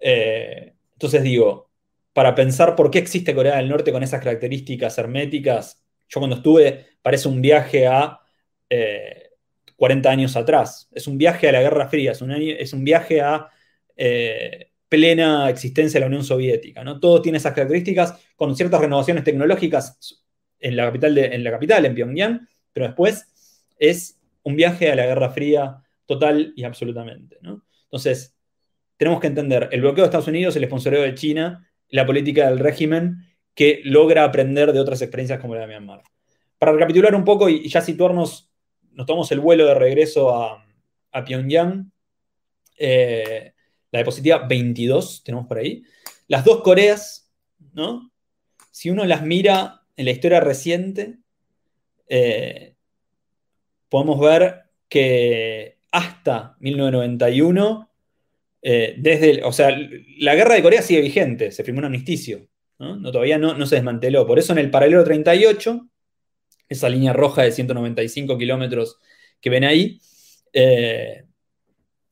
[0.00, 1.70] Eh, entonces digo,
[2.12, 6.86] para pensar por qué existe Corea del Norte con esas características herméticas, yo cuando estuve
[7.02, 8.20] parece un viaje a
[8.70, 9.30] eh,
[9.76, 10.88] 40 años atrás.
[10.92, 13.48] Es un viaje a la Guerra Fría, es un, es un viaje a
[13.96, 16.84] eh, plena existencia de la Unión Soviética.
[16.84, 17.00] ¿no?
[17.00, 20.20] Todo tiene esas características con ciertas renovaciones tecnológicas
[20.58, 25.06] en la capital, en, la capital, en Pyongyang, pero después es un viaje a la
[25.06, 27.38] Guerra Fría total y absolutamente.
[27.84, 28.36] Entonces,
[28.96, 32.58] tenemos que entender el bloqueo de Estados Unidos, el sponsoreo de China, la política del
[32.58, 33.18] régimen
[33.54, 36.02] que logra aprender de otras experiencias como la de Myanmar.
[36.58, 38.50] Para recapitular un poco y ya situarnos
[38.92, 40.66] nos tomamos el vuelo de regreso a,
[41.24, 41.92] Pyongyang.
[42.76, 43.52] Eh,
[43.90, 45.82] la diapositiva 22 tenemos por ahí.
[46.28, 47.30] Las dos Coreas,
[47.72, 48.12] ¿no?
[48.70, 51.18] Si uno las mira en la historia reciente,
[52.08, 52.74] eh,
[53.88, 57.90] podemos ver que hasta 1991,
[58.62, 59.76] eh, desde, o sea,
[60.18, 62.46] la guerra de Corea sigue vigente, se firmó un amnisticio,
[62.78, 63.10] ¿no?
[63.10, 64.26] todavía no, no, se desmanteló.
[64.26, 65.90] Por eso en el paralelo 38
[66.70, 68.98] esa línea roja de 195 kilómetros
[69.40, 70.00] que ven ahí,
[70.52, 71.24] eh,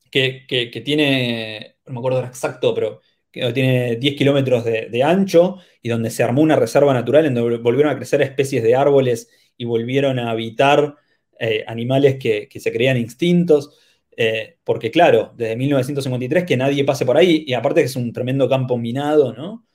[0.09, 3.01] que, tiene, no me acuerdo exacto, pero
[3.31, 7.57] que tiene 10 kilómetros de, ancho y donde se armó una reserva natural en donde
[7.57, 10.95] volvieron a crecer especies de árboles y volvieron a habitar
[11.39, 13.77] eh, animales que, se creían instintos.
[14.17, 18.11] Eh, porque claro, desde 1953 que nadie pase por ahí, y aparte que es un
[18.11, 19.65] tremendo campo minado, ¿no?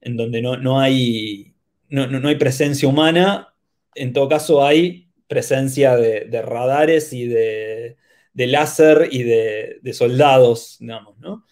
[0.00, 1.54] en donde no, hay,
[1.88, 3.54] no, hay presencia humana,
[3.94, 7.96] en todo caso hay presencia de, radares y de,
[8.34, 11.44] láser y de, soldados, digamos, ¿no?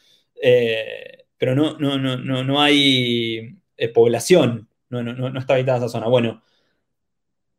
[1.36, 3.58] pero no, no, no, no, hay
[3.94, 6.08] población, no, no, está habitada esa zona.
[6.08, 6.42] Bueno,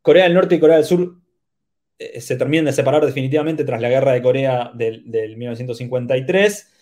[0.02, 1.20] Corea del Norte y Corea del Sur
[2.00, 5.04] eh, se terminan de separar definitivamente tras la guerra de Corea del,
[5.36, 6.72] 1953.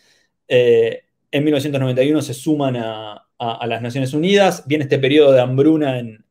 [0.47, 3.25] Eh, en 1991 se suman a,
[3.67, 4.65] las Naciones Unidas.
[4.67, 6.25] Viene este periodo de hambruna en,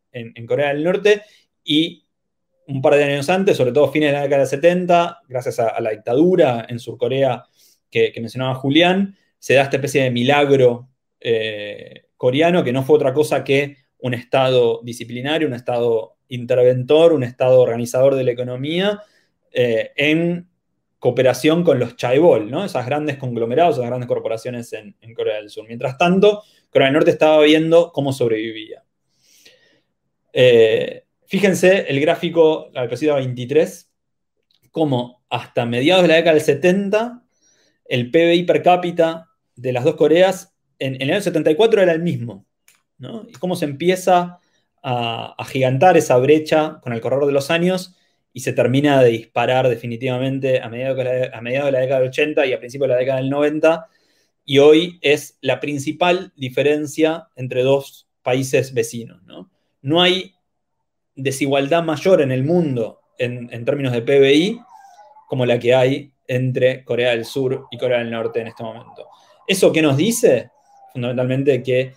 [0.47, 1.21] Corea del Norte
[1.63, 2.06] y
[2.67, 5.79] un par de años antes, sobre todo fines de la década de 70, gracias a,
[5.79, 7.45] la dictadura en Surcorea
[7.89, 10.89] que, que, mencionaba Julián, se da esta especie de milagro
[11.19, 17.23] eh, coreano que no fue otra cosa que un Estado disciplinario, un Estado interventor, un
[17.23, 19.01] Estado organizador de la economía,
[19.51, 20.49] eh, en
[20.99, 22.65] cooperación con los chaebol, ¿no?
[22.65, 25.67] esas grandes conglomerados, esas grandes corporaciones en, Corea del Sur.
[25.67, 28.83] Mientras tanto, Corea del Norte estaba viendo cómo sobrevivía.
[30.33, 33.91] Eh, fíjense el gráfico, la diapositiva 23,
[34.71, 37.23] cómo hasta mediados de la década del 70
[37.85, 42.45] el PBI per cápita de las dos Coreas en, el año 74 era el mismo.
[42.99, 44.39] Y cómo se empieza
[44.83, 47.95] a agigantar esa brecha con el correr de los años
[48.33, 51.99] y se termina de disparar definitivamente a mediados de la, a mediados de la década
[52.01, 53.87] del 80 y a principios de la década del 90,
[54.45, 59.23] y hoy es la principal diferencia entre dos países vecinos.
[59.23, 59.49] No,
[59.81, 60.36] no hay
[61.17, 64.61] desigualdad mayor en el mundo en, en términos de PBI
[65.27, 69.07] como la que hay entre Corea del Sur y Corea del Norte en este momento.
[69.45, 70.51] ¿Eso qué nos dice?
[70.93, 71.93] Fundamentalmente que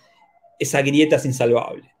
[0.59, 1.93] esa grieta es insalvable,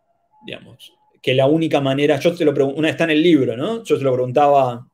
[0.45, 0.93] digamos.
[1.21, 3.83] Que la única manera, yo te lo una está en el libro, ¿no?
[3.83, 4.87] Yo se lo preguntaba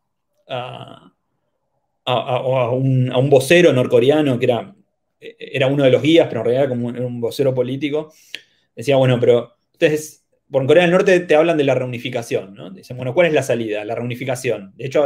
[0.48, 1.12] a,
[2.72, 4.74] un, vocero norcoreano que era,
[5.20, 8.14] era uno de los guías, pero en realidad como un, un vocero político.
[8.76, 12.70] Decía, bueno, pero ustedes por Corea del Norte te hablan de la reunificación, ¿no?
[12.70, 13.84] Dicen, bueno, ¿cuál es la salida?
[13.86, 14.74] La reunificación.
[14.76, 15.06] De hecho,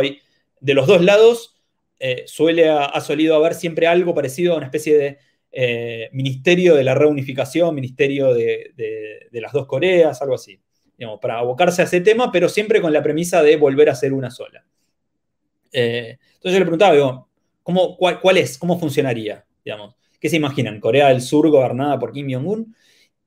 [0.60, 1.62] de los dos lados
[2.00, 5.18] eh, suele ha, solido haber siempre algo parecido a una especie de
[5.52, 10.60] eh, ministerio de la reunificación, ministerio de, las dos Coreas, algo así,
[10.98, 14.14] digamos, para abocarse a ese tema, pero siempre con la premisa de volver a ser
[14.14, 14.66] una sola.
[15.72, 17.30] Eh, entonces yo le preguntaba, digo,
[17.64, 18.58] ¿cómo, cuál, es?
[18.58, 19.46] ¿Cómo funcionaría?
[19.64, 20.80] Digamos, ¿Qué se imaginan?
[20.80, 22.76] Corea del Sur gobernada por Kim Jong-un.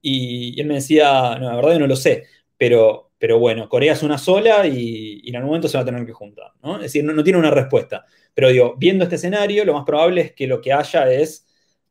[0.07, 2.25] Y, él me decía, no, la verdad no lo sé,
[2.59, 6.05] pero, pero bueno, Corea es una sola y, en algún momento se va a tener
[6.05, 6.53] que juntar.
[6.63, 6.77] ¿no?
[6.77, 8.05] Es decir, no, tiene una respuesta.
[8.35, 11.47] Pero digo, viendo este escenario, lo más probable es que lo que haya es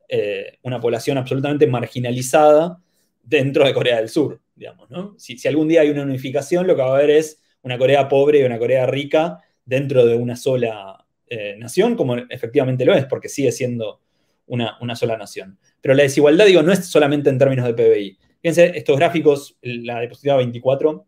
[0.08, 2.80] eh, una población absolutamente marginalizada
[3.24, 5.16] dentro de Corea del Sur, digamos, ¿no?
[5.18, 8.40] si, algún día hay una unificación, lo que va a haber es una Corea pobre
[8.40, 13.30] y una Corea rica dentro de una sola eh, nación, como efectivamente lo es, porque
[13.30, 14.02] sigue siendo
[14.46, 15.58] una, sola nación.
[15.84, 18.18] Pero la desigualdad, digo, no es solamente en términos de PBI.
[18.42, 21.06] Fíjense, estos gráficos, la diapositiva 24,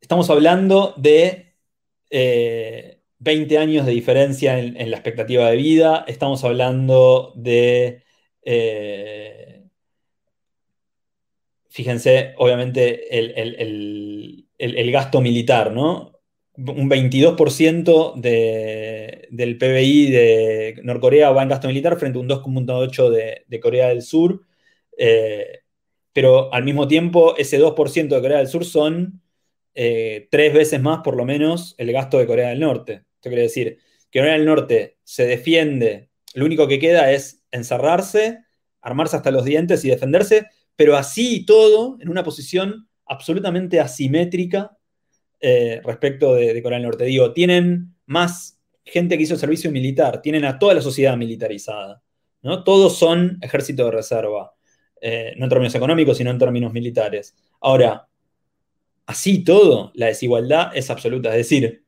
[0.00, 1.54] estamos hablando de
[2.08, 6.06] eh, 20 años de diferencia en, la expectativa de vida.
[6.08, 8.02] Estamos hablando de,
[8.42, 9.68] eh,
[11.68, 16.17] fíjense, obviamente, el, gasto militar, ¿no?
[16.58, 23.44] Un 22% del PBI de Norcorea va en gasto militar frente a un 2,8% de,
[23.46, 24.42] de, Corea del Sur.
[24.96, 25.60] Eh,
[26.12, 29.22] pero al mismo tiempo, ese 2% de Corea del Sur son
[29.80, 33.04] eh, tres veces más, por lo menos, el gasto de Corea del Norte.
[33.14, 33.78] Esto quiere decir
[34.10, 38.40] que Corea del Norte se defiende, lo único que queda es encerrarse,
[38.80, 44.77] armarse hasta los dientes y defenderse, pero así y todo en una posición absolutamente asimétrica
[45.40, 47.04] eh, respecto de, Corea del Norte.
[47.04, 52.02] Digo, tienen más gente que hizo servicio militar, tienen a toda la sociedad militarizada.
[52.42, 52.64] ¿no?
[52.64, 54.54] Todos son ejército de reserva,
[55.00, 57.36] eh, no en términos económicos, sino en términos militares.
[57.60, 58.08] Ahora,
[59.06, 61.30] así todo, la desigualdad es absoluta.
[61.30, 61.84] Es decir,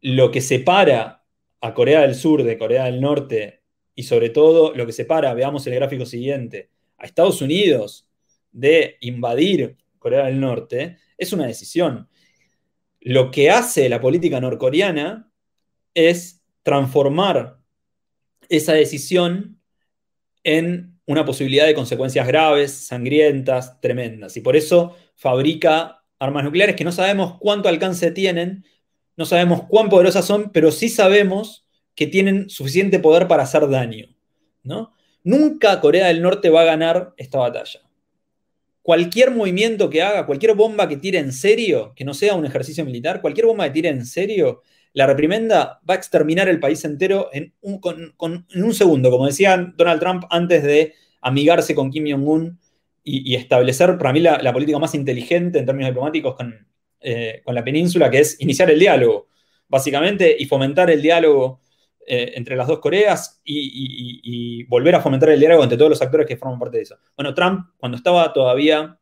[0.00, 1.24] lo que separa
[1.60, 3.62] a Corea del Sur de Corea del Norte
[3.94, 8.08] y sobre todo lo que separa, veamos el gráfico siguiente, a Estados Unidos
[8.52, 12.08] de invadir Corea del Norte, es una decisión.
[13.00, 15.30] Lo que hace la política norcoreana
[15.94, 17.58] es transformar
[18.48, 19.60] esa decisión
[20.44, 24.36] en una posibilidad de consecuencias graves, sangrientas, tremendas.
[24.36, 28.64] Y por eso fabrica armas nucleares que no sabemos cuánto alcance tienen,
[29.16, 34.06] no sabemos cuán poderosas son, pero sí sabemos que tienen suficiente poder para hacer daño.
[34.62, 34.92] ¿no?
[35.24, 37.80] Nunca Corea del Norte va a ganar esta batalla.
[38.88, 42.86] Cualquier movimiento que haga, cualquier bomba que tire en serio, que no sea un ejercicio
[42.86, 44.62] militar, cualquier bomba que tire en serio,
[44.94, 50.24] la reprimenda va a exterminar el país entero en un, segundo, como decía Donald Trump
[50.30, 52.58] antes de amigarse con Kim Jong-un
[53.04, 56.36] y, establecer, para mí, la, política más inteligente en términos diplomáticos
[57.02, 59.28] eh, con, la península, que es iniciar el diálogo,
[59.68, 61.60] básicamente, y fomentar el diálogo
[62.10, 66.26] eh, entre las dos Coreas y, volver a fomentar el diálogo entre todos los actores
[66.26, 66.96] que forman parte de eso.
[67.16, 68.98] Bueno, Trump, cuando estaba todavía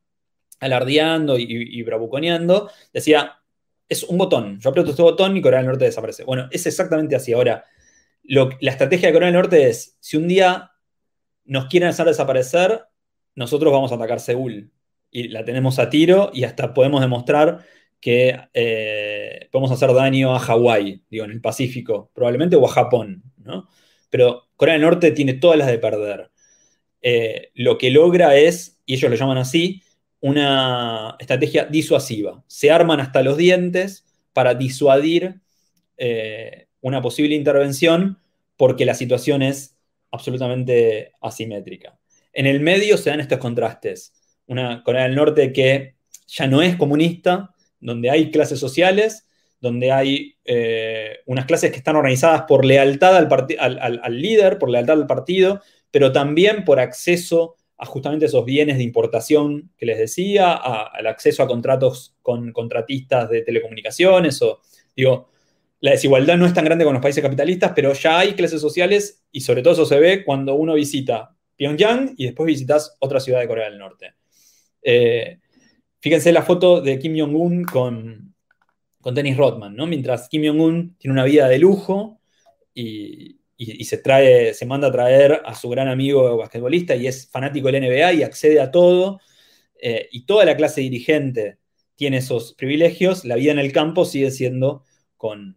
[0.58, 3.38] alardeando y, bravuconeando, decía,
[3.88, 6.24] es un botón, yo aprieto este botón y Corea del Norte desaparece.
[6.24, 7.32] Bueno, es exactamente así.
[7.32, 7.64] Ahora,
[8.24, 10.72] la estrategia de Corea del Norte es, si un día
[11.44, 12.86] nos quieren hacer desaparecer,
[13.36, 14.72] nosotros vamos a atacar Seúl.
[15.12, 17.64] Y la tenemos a tiro y hasta podemos demostrar
[18.00, 23.22] que eh, podemos hacer daño a Hawái, digo, en el Pacífico, probablemente, o a Japón,
[23.38, 23.68] ¿no?
[24.10, 26.30] Pero Corea del Norte tiene todas las de perder.
[27.02, 29.82] Eh, lo que logra es, y ellos lo llaman así,
[30.20, 32.44] una estrategia disuasiva.
[32.46, 35.40] Se arman hasta los dientes para disuadir
[35.96, 38.18] eh, una posible intervención
[38.56, 39.76] porque la situación es
[40.10, 41.98] absolutamente asimétrica.
[42.32, 44.12] En el medio se dan estos contrastes.
[44.46, 49.26] Una Corea del Norte que ya no es comunista, donde hay clases sociales,
[49.60, 55.06] donde hay eh, unas clases que están organizadas por lealtad al, líder, por lealtad al
[55.06, 55.60] partido,
[55.90, 61.42] pero también por acceso a justamente esos bienes de importación que les decía, al acceso
[61.42, 64.40] a contratos con contratistas de telecomunicaciones,
[64.94, 65.28] digo,
[65.80, 69.24] la desigualdad no es tan grande con los países capitalistas, pero ya hay clases sociales
[69.30, 73.40] y sobre todo eso se ve cuando uno visita Pyongyang y después visitas otra ciudad
[73.40, 74.14] de Corea del Norte.
[74.82, 75.38] Eh,
[76.06, 78.32] fíjense la foto de Kim Jong-un con,
[79.00, 79.88] con Dennis Rodman, ¿no?
[79.88, 82.20] Mientras Kim Jong-un tiene una vida de lujo
[82.72, 83.40] y,
[83.84, 87.82] se, trae, se manda a traer a su gran amigo basquetbolista y es fanático del
[87.82, 89.18] NBA y accede a todo,
[89.82, 91.58] eh, y toda la clase dirigente
[91.96, 94.84] tiene esos privilegios, la vida en el campo sigue siendo
[95.16, 95.56] con,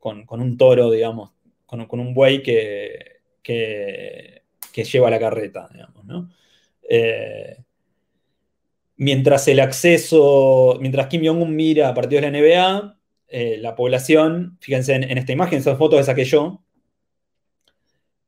[0.00, 1.32] un toro, digamos,
[1.66, 4.40] con, un buey que, que
[4.72, 6.30] que lleva la carreta, digamos, ¿no?
[6.88, 7.58] Eh,
[9.00, 12.98] mientras el acceso, mientras Kim Jong-un mira partidos de la NBA,
[13.28, 16.62] eh, la población, fíjense en, esta imagen, esas fotos que saqué yo,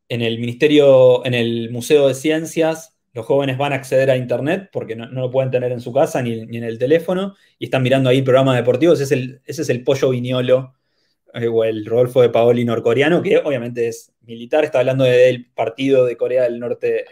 [0.09, 4.71] en el Ministerio, en el Museo de Ciencias, los jóvenes van a acceder a Internet
[4.73, 8.09] porque no, lo pueden tener en su casa ni, en el teléfono y están mirando
[8.09, 8.99] ahí programas deportivos.
[8.99, 10.75] Ese es el, pollo viñolo
[11.35, 16.07] eh, o el Rodolfo de Paoli norcoreano, que obviamente es militar, está hablando del partido
[16.07, 17.05] de Corea del Norte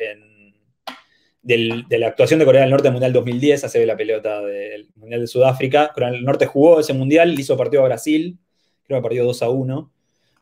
[1.42, 5.22] de la actuación de Corea del Norte en Mundial 2010, hace la pelota del Mundial
[5.22, 5.90] de Sudáfrica.
[5.92, 8.38] Corea del Norte jugó ese Mundial, hizo partido a Brasil,
[8.84, 9.92] creo que partido 2 a 1.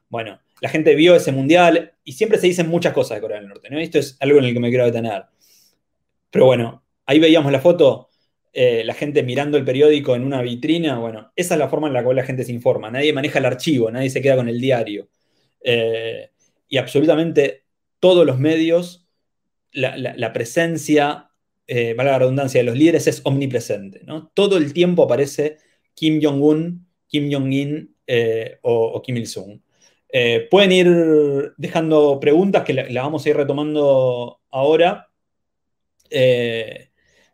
[0.08, 3.48] Bueno, la gente vio ese Mundial y siempre se dicen muchas cosas de Corea del
[3.48, 3.78] Norte, ¿no?
[3.78, 5.24] Esto es algo en el que me quiero detener.
[6.30, 8.08] Pero bueno, ahí veíamos la foto,
[8.52, 11.94] eh, la gente mirando el periódico en una vitrina, bueno, esa es la forma en
[11.94, 12.90] la cual la gente se informa.
[12.90, 15.08] Nadie maneja el archivo, nadie se queda con el diario.
[15.62, 16.30] Eh,
[16.68, 17.64] y absolutamente
[18.00, 19.07] todos los medios,
[19.72, 21.30] la, presencia,
[21.66, 24.02] eh, valga la redundancia, de los líderes es omnipresente.
[24.04, 24.30] ¿no?
[24.34, 25.58] Todo el tiempo aparece
[25.94, 27.94] Kim Jong-un, Kim Jong-in
[28.62, 29.60] o, Kim Il-sung.
[30.50, 35.08] pueden ir dejando preguntas que las vamos a ir retomando ahora.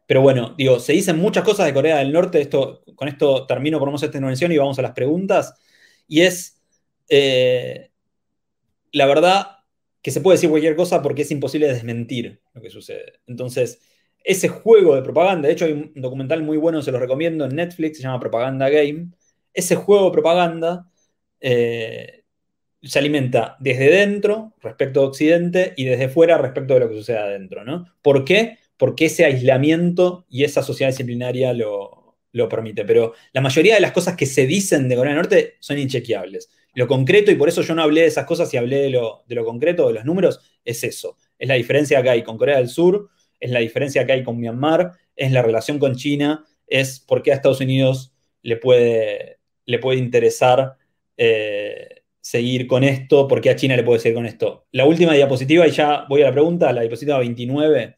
[0.07, 2.41] Pero bueno, digo, se dicen muchas cosas de Corea del Norte.
[2.41, 5.55] Esto, con esto termino por esta intervención y vamos a las preguntas.
[6.07, 6.63] Y es,
[7.09, 7.91] eh,
[8.93, 9.47] la verdad,
[10.05, 13.15] que se puede decir cualquier cosa porque es imposible desmentir lo que sucede.
[13.27, 13.81] Entonces,
[14.23, 17.57] ese juego de propaganda, de hecho hay un documental muy bueno, se lo recomiendo en
[17.57, 19.09] Netflix, se llama Propaganda Game.
[19.53, 20.91] Ese juego de propaganda
[21.41, 22.25] eh,
[22.83, 27.19] se alimenta desde dentro respecto a Occidente y desde fuera respecto de lo que sucede
[27.19, 27.87] adentro, ¿no?
[28.03, 28.59] ¿Por qué?
[28.77, 32.17] porque ese aislamiento y esa sociedad disciplinaria lo,
[32.51, 32.85] permite.
[32.85, 36.51] Pero la mayoría de las cosas que se dicen de Corea del Norte son inchequeables.
[36.75, 39.25] Lo concreto, y por eso yo no hablé de esas cosas y hablé de lo,
[39.27, 41.17] de lo concreto, de los números, es eso.
[41.39, 44.39] Es la diferencia que hay con Corea del Sur, es la diferencia que hay con
[44.39, 48.13] Myanmar, es la relación con China, es por qué a Estados Unidos
[48.43, 50.77] le puede, le puede interesar
[51.17, 54.67] eh, seguir con esto, por qué a China le puede seguir con esto.
[54.73, 57.97] La última diapositiva, y ya voy a la pregunta, la diapositiva 29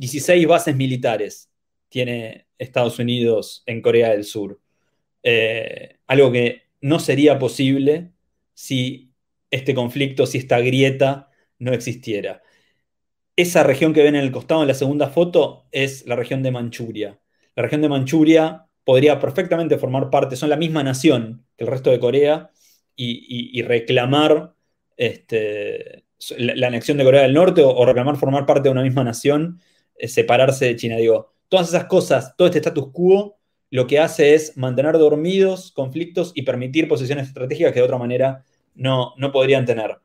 [0.00, 1.50] 16 bases militares
[1.90, 4.58] tiene Estados Unidos en Corea del Sur.
[5.22, 8.12] Eh, algo que no sería posible
[8.54, 9.12] si
[9.50, 12.42] este conflicto, si esta grieta no existiera.
[13.36, 16.50] Esa región que ven en el costado en la segunda foto es la región de
[16.50, 17.20] Manchuria.
[17.56, 21.90] La región de Manchuria podría perfectamente formar parte, son la misma nación que el resto
[21.90, 22.50] de Corea
[22.96, 24.54] y, reclamar
[24.96, 26.04] este,
[26.36, 29.60] la, anexión de Corea del Norte o reclamar formar parte de una misma nación
[30.08, 30.96] separarse de China.
[30.96, 33.39] Digo, todas esas cosas, todo este status quo,
[33.70, 38.44] lo que hace es mantener dormidos conflictos y permitir posiciones estratégicas que de otra manera
[38.74, 39.98] no, no podrían tener.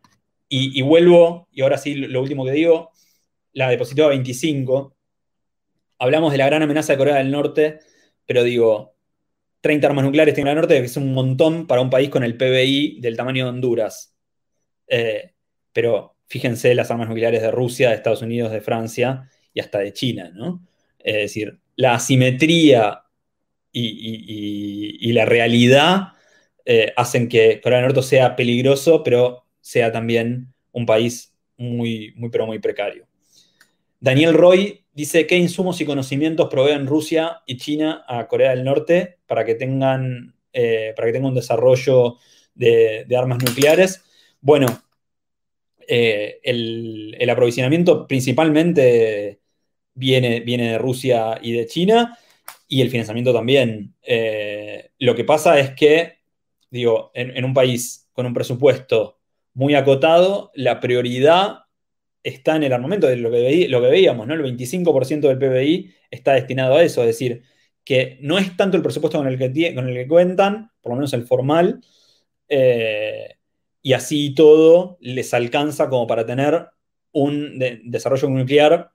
[0.48, 2.92] Y, vuelvo, y ahora sí, lo último que digo,
[3.52, 4.96] la diapositiva 25,
[5.98, 7.80] hablamos de la gran amenaza de Corea del Norte,
[8.26, 8.96] pero digo,
[9.62, 12.24] 30 armas nucleares tiene Corea del Norte, que es un montón para un país con
[12.24, 14.16] el PBI del tamaño de Honduras.
[14.88, 15.34] Eh,
[15.74, 19.92] pero fíjense las armas nucleares de Rusia, de Estados Unidos, de Francia y hasta de
[19.94, 20.66] China, ¿no?
[21.00, 23.05] Es decir, la asimetría
[23.76, 26.14] y, la realidad
[26.66, 32.46] eh, hacen que Corea del Norte sea peligroso, pero sea también un país muy, pero
[32.46, 33.08] muy precario.
[34.00, 39.18] Daniel Roy dice qué insumos y conocimientos proveen Rusia y China a Corea del Norte
[39.26, 42.18] para que tengan, eh, para que tengan un desarrollo
[42.54, 44.04] de, armas nucleares.
[44.42, 44.68] Bueno,
[45.88, 49.40] eh, el, aprovisionamiento principalmente
[49.94, 52.18] viene, viene de Rusia y de China
[52.68, 53.96] y el financiamiento también.
[54.02, 56.20] Eh, lo que pasa es que,
[56.70, 59.20] digo, en, un país con un presupuesto
[59.54, 61.60] muy acotado, la prioridad
[62.24, 64.34] está en el armamento, de lo que, lo que veíamos, ¿no?
[64.34, 67.44] El 25% del PBI está destinado a eso, es decir,
[67.84, 70.96] que no es tanto el presupuesto con el que, con el que cuentan, por lo
[70.98, 71.82] menos el formal,
[72.50, 73.36] eh,
[73.82, 76.68] y así todo les alcanza como para tener
[77.12, 78.92] un desarrollo nuclear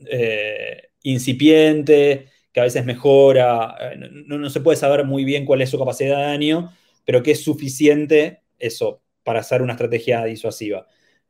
[0.00, 3.96] eh, incipiente, que a veces mejora, eh,
[4.26, 6.72] no, se puede saber muy bien cuál es su capacidad de daño,
[7.04, 10.86] pero que es suficiente eso para hacer una estrategia disuasiva.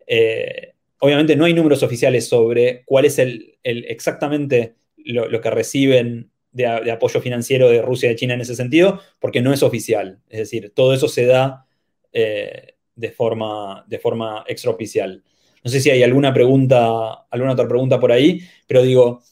[0.07, 6.67] Eh, obviamente no hay números oficiales sobre cuál es el, exactamente lo, que reciben de,
[6.67, 10.21] apoyo financiero de Rusia y de China en ese sentido, porque no es oficial.
[10.29, 11.67] Es decir, todo eso se da
[12.13, 15.23] eh, de, forma, de forma extraoficial.
[15.63, 19.23] No sé si hay alguna pregunta, alguna otra pregunta por ahí, pero digo,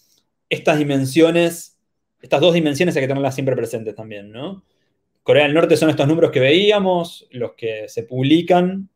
[0.50, 1.77] estas dimensiones
[2.20, 4.64] estas dos dimensiones hay que tenerlas siempre presentes también, ¿no?
[5.22, 8.88] Corea del Norte son estos números que veíamos, los que se publican,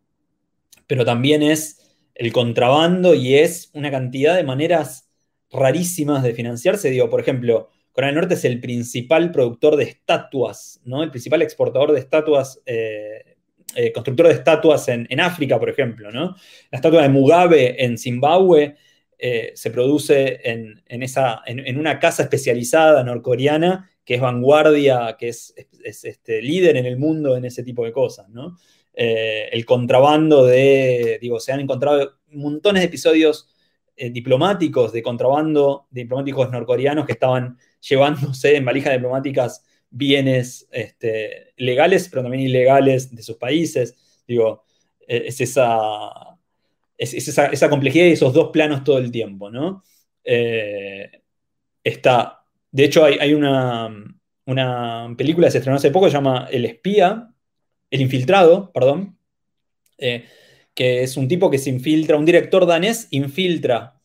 [0.87, 5.11] pero también es el contrabando y es una cantidad de maneras
[5.51, 6.91] rarísimas de financiarse.
[6.91, 11.03] Digo, por ejemplo, Corea del Norte es el principal productor de estatuas, ¿no?
[11.03, 13.37] El principal exportador de estatuas, eh,
[13.75, 16.35] eh, constructor de estatuas en, África, por ejemplo, ¿no?
[16.71, 18.77] La estatua de Mugabe en Zimbabue
[19.25, 25.55] eh, se produce en, esa, en, una casa especializada norcoreana que es vanguardia, que es,
[25.85, 28.57] este, líder en el mundo en ese tipo de cosas, ¿no?
[28.93, 33.49] Eh, el contrabando de, digo, se han encontrado montones de episodios
[33.95, 37.57] eh, diplomáticos de contrabando diplomáticos norcoreanos que estaban
[37.89, 43.95] llevándose en valijas diplomáticas bienes este, legales, pero también ilegales de sus países.
[44.27, 44.65] Digo,
[45.07, 46.32] es esa
[46.97, 49.83] es, esa, complejidad y esos dos planos todo el tiempo, ¿no?
[50.25, 51.11] Eh,
[51.83, 54.09] está, de hecho hay, una,
[55.17, 57.33] película que se estrenó hace poco, se llama El espía,
[57.91, 59.19] El infiltrado, perdón,
[59.99, 60.25] eh,
[60.75, 64.01] que es un tipo que se infiltra, un director danés infiltra,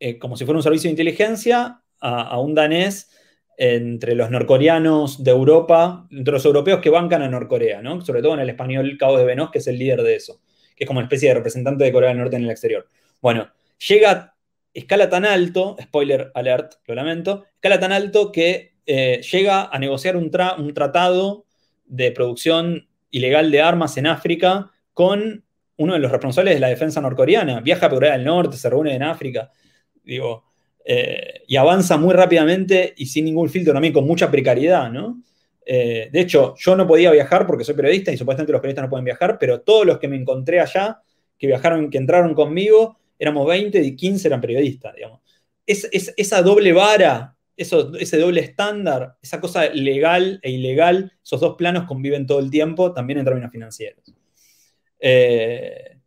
[0.00, 3.10] eh, como si fuera un servicio de inteligencia, a, un danés
[3.56, 8.02] entre los norcoreanos de Europa, entre los europeos que bancan a Norcorea, ¿no?
[8.02, 10.40] Sobre todo en el español Cabo de Venos, que es el líder de eso
[10.76, 12.88] que es como una especie de representante de Corea del Norte en el exterior.
[13.22, 13.48] Bueno,
[13.88, 14.36] llega,
[14.74, 20.16] escala tan alto, spoiler alert, lo lamento, escala tan alto que eh, llega a negociar
[20.16, 21.46] un, tratado
[21.86, 25.44] de producción ilegal de armas en África con
[25.78, 27.60] uno de los responsables de la defensa norcoreana.
[27.60, 29.50] Viaja a Corea del Norte, se reúne en África,
[30.04, 30.44] digo,
[30.84, 35.20] eh, y avanza muy rápidamente y sin ningún filtro, también con mucha precariedad, ¿no?
[35.68, 38.90] Eh, de hecho, yo no podía viajar porque soy periodista y supuestamente los periodistas no
[38.90, 41.02] pueden viajar, pero todos los que me encontré allá,
[41.36, 45.20] que viajaron, que entraron conmigo, éramos 20 y 15 eran periodistas, digamos.
[45.66, 51.84] Es, esa doble vara, ese doble estándar, esa cosa legal e ilegal, esos dos planos
[51.84, 54.14] conviven todo el tiempo, también en términos financieros.
[55.00, 55.98] Eh,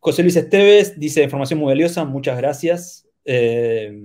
[0.00, 3.06] José Luis Esteves dice información muy valiosa, muchas gracias.
[3.24, 4.02] Eh,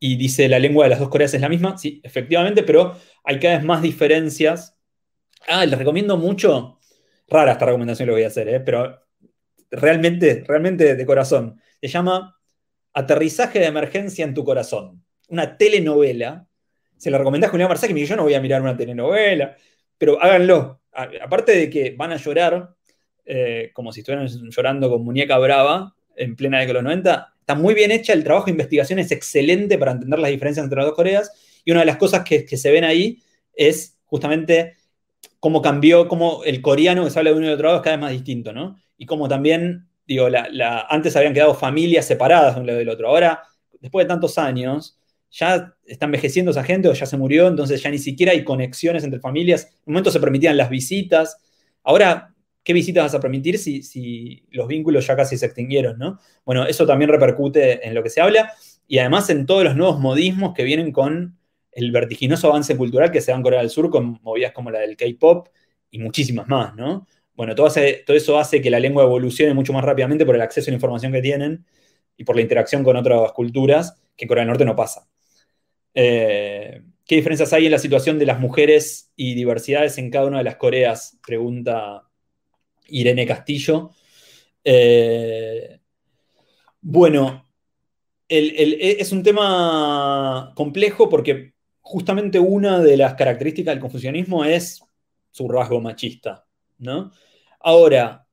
[0.00, 3.38] y dice la lengua de las dos Coreas es la misma, sí, efectivamente, pero hay
[3.38, 4.78] cada vez más diferencias.
[5.46, 6.78] Ah, les recomiendo mucho,
[7.28, 8.60] rara esta recomendación lo voy a hacer, ¿eh?
[8.60, 9.00] pero
[9.70, 11.60] realmente, realmente de corazón.
[11.80, 12.36] Se llama
[12.92, 16.48] Aterrizaje de emergencia en tu corazón, una telenovela.
[16.96, 19.56] Se la recomendé a Julián Marsaki, me dijo, yo no voy a mirar una telenovela,
[19.96, 20.80] pero háganlo.
[20.92, 22.74] Aparte de que van a llorar,
[23.24, 27.58] eh, como si estuvieran llorando con muñeca brava en plena década de los 90, Está
[27.58, 30.84] muy bien hecha, el trabajo de investigación es excelente para entender las diferencias entre las
[30.84, 31.32] dos Coreas.
[31.64, 33.22] Y una de las cosas que, se ven ahí
[33.54, 34.76] es justamente
[35.40, 37.82] cómo cambió, cómo el coreano que se habla de uno y de otro lado es
[37.82, 38.76] cada vez más distinto, ¿no?
[38.98, 40.28] Y cómo también, digo,
[40.90, 43.08] antes habían quedado familias separadas de un lado del otro.
[43.08, 43.42] Ahora
[43.80, 44.98] después de tantos años,
[45.30, 49.04] ya está envejeciendo esa gente o ya se murió, entonces ya ni siquiera hay conexiones
[49.04, 49.64] entre familias.
[49.64, 51.38] En un momento se permitían las visitas.
[51.82, 52.34] Ahora,
[52.68, 56.18] ¿qué visitas vas a permitir si, los vínculos ya casi se extinguieron, no?
[56.44, 58.52] Bueno, eso también repercute en lo que se habla
[58.86, 61.38] y además en todos los nuevos modismos que vienen con
[61.72, 64.80] el vertiginoso avance cultural que se da en Corea del Sur con movidas como la
[64.80, 65.48] del K-pop
[65.90, 67.06] y muchísimas más, ¿no?
[67.32, 67.72] Bueno, todo,
[68.04, 70.74] todo eso hace que la lengua evolucione mucho más rápidamente por el acceso a la
[70.76, 71.64] información que tienen
[72.18, 75.08] y por la interacción con otras culturas que en Corea del Norte no pasa.
[75.94, 80.36] Eh, ¿Qué diferencias hay en la situación de las mujeres y diversidades en cada una
[80.36, 81.18] de las Coreas?
[81.26, 82.07] Pregunta
[82.88, 83.90] Irene Castillo.
[84.64, 85.80] Eh,
[86.80, 87.46] bueno,
[88.28, 94.82] es un tema complejo porque justamente una de las características del confucianismo es
[95.30, 96.44] su rasgo machista,
[96.78, 97.12] ¿no?
[97.60, 98.26] Ahora,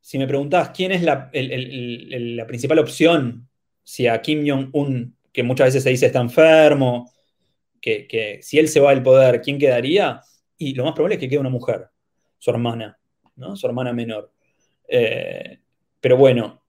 [0.00, 3.48] si me preguntás quién es la, la principal opción,
[3.82, 7.12] si a Kim Jong-un que muchas veces se dice está enfermo,
[7.80, 10.20] que, si él se va del poder, ¿quién quedaría?
[10.56, 11.88] Y lo más probable es que quede una mujer,
[12.38, 12.98] su hermana,
[13.36, 13.56] ¿no?
[13.56, 14.32] Su hermana menor.
[14.88, 15.60] Eh,
[16.00, 16.62] pero bueno,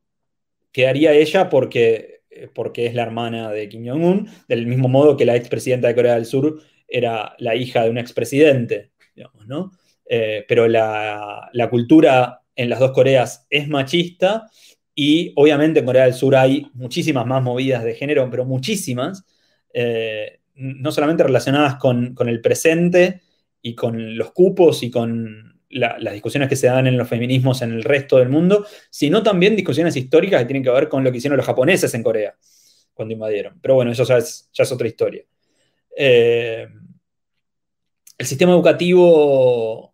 [0.72, 2.22] quedaría ella porque,
[2.54, 6.16] porque es la hermana de Kim Jong-un, del mismo modo que la expresidenta de Corea
[6.16, 9.72] del Sur era la hija de un expresidente, digamos, ¿no?
[10.08, 14.50] Eh, pero la, la cultura en las dos Coreas es machista
[14.96, 19.26] y obviamente en Corea del Sur hay muchísimas más movidas de género, pero muchísimas,
[19.74, 23.22] eh, no solamente relacionadas con, el presente
[23.62, 27.74] y con los cupos y con las discusiones que se dan en los feminismos en
[27.74, 31.18] el resto del mundo, sino también discusiones históricas que tienen que ver con lo que
[31.18, 32.36] hicieron los japoneses en Corea
[32.94, 33.60] cuando invadieron.
[33.62, 35.24] Pero bueno, eso ya es, otra historia.
[35.98, 36.68] Eh,
[38.18, 39.94] el sistema educativo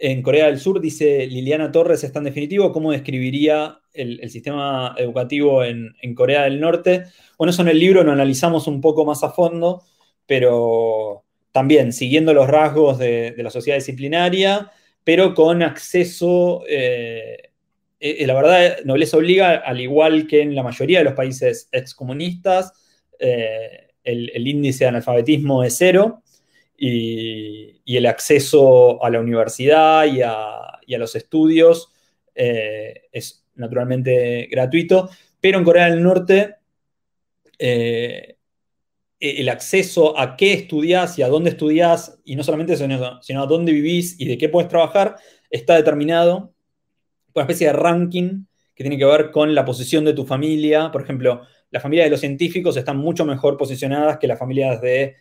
[0.00, 5.62] en Corea del Sur, dice Liliana Torres, está en definitivo, ¿cómo describiría el, sistema educativo
[5.62, 7.04] en, Corea del Norte?
[7.36, 9.82] Bueno, eso en el libro lo analizamos un poco más a fondo,
[10.26, 14.70] pero también siguiendo los rasgos de, la sociedad disciplinaria,
[15.04, 17.50] pero con acceso, eh,
[17.98, 22.72] eh, la verdad, Nobleza Obliga, al igual que en la mayoría de los países excomunistas,
[23.18, 26.22] eh, el índice de analfabetismo es cero
[26.76, 31.92] y, el acceso a la universidad y a, los estudios
[32.34, 36.56] es naturalmente gratuito, pero en Corea del Norte
[39.20, 42.86] el acceso a qué estudias y a dónde estudias, y no solamente eso,
[43.20, 45.16] sino a dónde vivís y de qué puedes trabajar,
[45.50, 46.54] está determinado
[47.32, 48.44] por una especie de ranking
[48.74, 50.90] que tiene que ver con la posición de tu familia.
[50.90, 55.16] Por ejemplo, las familias de los científicos están mucho mejor posicionadas que las familias de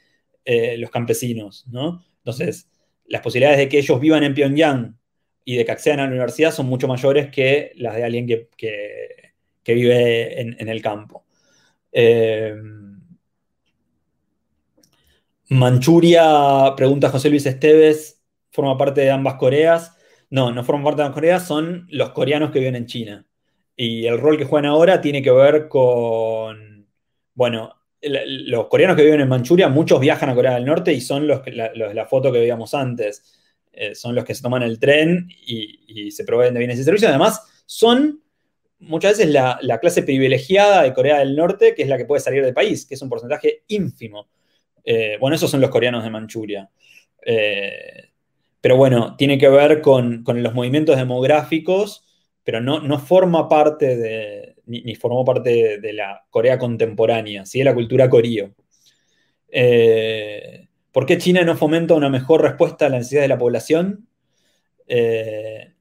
[0.46, 2.06] eh, los campesinos, ¿no?
[2.20, 2.70] Entonces,
[3.06, 4.98] las posibilidades de que ellos vivan en Pyongyang
[5.44, 8.48] y de que accedan a la universidad son mucho mayores que las de alguien que,
[9.66, 11.26] vive en, el campo.
[11.92, 12.56] Eh,
[15.50, 18.22] Manchuria, pregunta José Luis Esteves,
[18.52, 19.96] ¿forma parte de ambas Coreas?
[20.30, 23.26] No, no forma parte de ambas Coreas, son los coreanos que viven en China.
[23.76, 26.88] Y el rol que juegan ahora tiene que ver con,
[27.34, 31.28] bueno, los coreanos que viven en Manchuria, muchos viajan a Corea del Norte y son
[31.28, 33.40] los, la, la foto que veíamos antes.
[33.72, 37.10] Eh, son los que se toman el tren y, se proveen de bienes y servicios.
[37.10, 38.22] Además, son
[38.80, 42.44] muchas veces la, clase privilegiada de Corea del Norte, que es la que puede salir
[42.44, 44.28] del país, que es un porcentaje ínfimo.
[44.84, 46.70] Eh, bueno, esos son los coreanos de Manchuria.
[47.26, 48.10] Eh,
[48.62, 52.06] pero bueno, tiene que ver con, los movimientos demográficos,
[52.44, 57.60] pero no, no forma parte de, ni, formó parte de, la Corea contemporánea, ¿sí?
[57.60, 58.54] de la cultura corío.
[59.50, 64.08] Eh, ¿Por qué China no fomenta una mejor respuesta a la necesidad de la población?
[64.88, 65.74] Eh,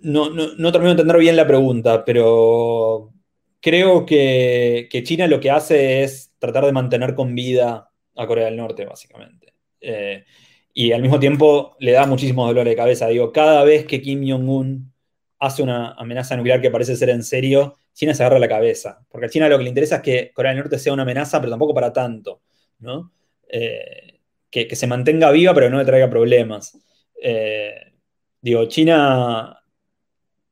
[0.00, 3.12] no, termino de entender bien la pregunta, pero
[3.60, 8.56] creo que, China lo que hace es tratar de mantener con vida a Corea del
[8.56, 9.54] Norte, básicamente.
[9.80, 10.24] Eh,
[10.72, 13.08] y al mismo tiempo le da muchísimo dolor de cabeza.
[13.08, 14.92] Digo, cada vez que Kim Jong-un
[15.38, 19.04] hace una amenaza nuclear que parece ser en serio, China se agarra la cabeza.
[19.08, 21.38] Porque a China lo que le interesa es que Corea del Norte sea una amenaza,
[21.40, 22.42] pero tampoco para tanto.
[22.80, 23.12] ¿no?
[23.48, 24.20] Eh,
[24.50, 26.78] que, se mantenga viva, pero no le traiga problemas.
[27.22, 27.92] Eh,
[28.40, 29.60] digo, China,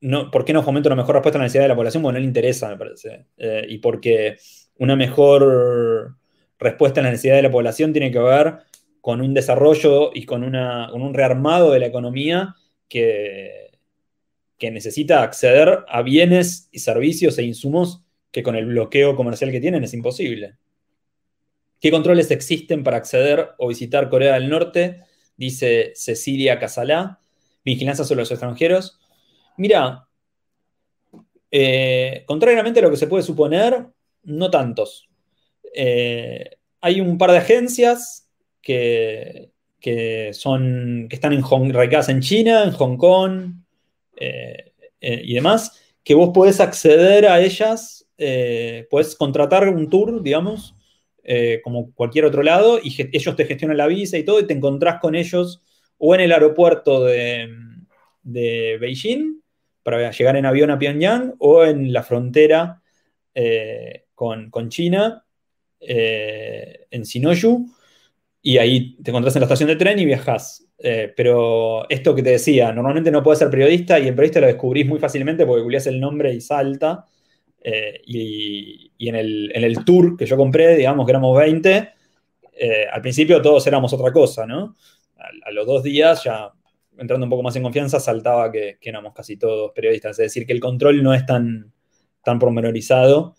[0.01, 2.03] no, ¿por qué no fomenta una mejor respuesta a la necesidad de la población?
[2.03, 3.27] Bueno, no le interesa, me parece.
[3.69, 4.37] Y porque
[4.83, 6.17] una mejor
[6.59, 8.59] respuesta a la necesidad de la población tiene que ver
[9.01, 12.55] con un desarrollo y con, con un rearmado de la economía
[12.89, 13.63] que
[14.63, 19.59] que necesita acceder a bienes y servicios e insumos que con el bloqueo comercial que
[19.59, 20.57] tienen es imposible.
[21.81, 25.03] ¿Qué controles existen para acceder o visitar Corea del Norte?
[25.37, 27.19] Dice Cecilia Casalá.
[27.65, 29.01] Vigilancia sobre los extranjeros.
[29.57, 30.07] Mira,
[31.51, 33.87] eh, contrariamente a lo que se puede suponer,
[34.25, 35.09] no tantos.
[35.75, 36.51] Eh,
[36.81, 38.29] hay un par de agencias
[38.61, 39.51] que,
[40.33, 43.55] son, que están en radicadas en China, en Hong Kong
[44.17, 48.07] eh, eh, y demás, que vos podés acceder a ellas,
[48.91, 50.77] podés contratar un tour, digamos,
[51.65, 55.01] como cualquier otro lado, y ellos te gestionan la visa y todo, y te encontrás
[55.01, 55.63] con ellos
[55.99, 57.49] o en el aeropuerto de,
[58.23, 59.41] de Beijing
[59.83, 62.83] para llegar en avión a Pyongyang o en la frontera
[64.51, 65.25] con, China
[65.81, 67.67] eh, en Sinoyu,
[68.41, 70.67] y ahí te encontrás en la estación de tren y viajás.
[70.79, 74.49] Eh, pero esto que te decía, normalmente no puedes ser periodista y el periodista lo
[74.49, 77.07] descubrís muy fácilmente porque googleás el nombre y salta.
[77.61, 81.89] Eh, y, en, el, tour que yo compré, digamos que éramos 20,
[82.93, 84.77] al principio todos éramos otra cosa, ¿no?
[85.17, 86.53] A, los dos días, ya
[86.99, 90.13] entrando un poco más en confianza, saltaba que, éramos casi todos periodistas.
[90.13, 91.73] Es decir, que el control no es tan,
[92.25, 93.35] tan pormenorizado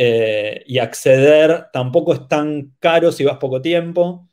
[0.00, 4.28] eh, y acceder tampoco es tan caro si vas poco tiempo.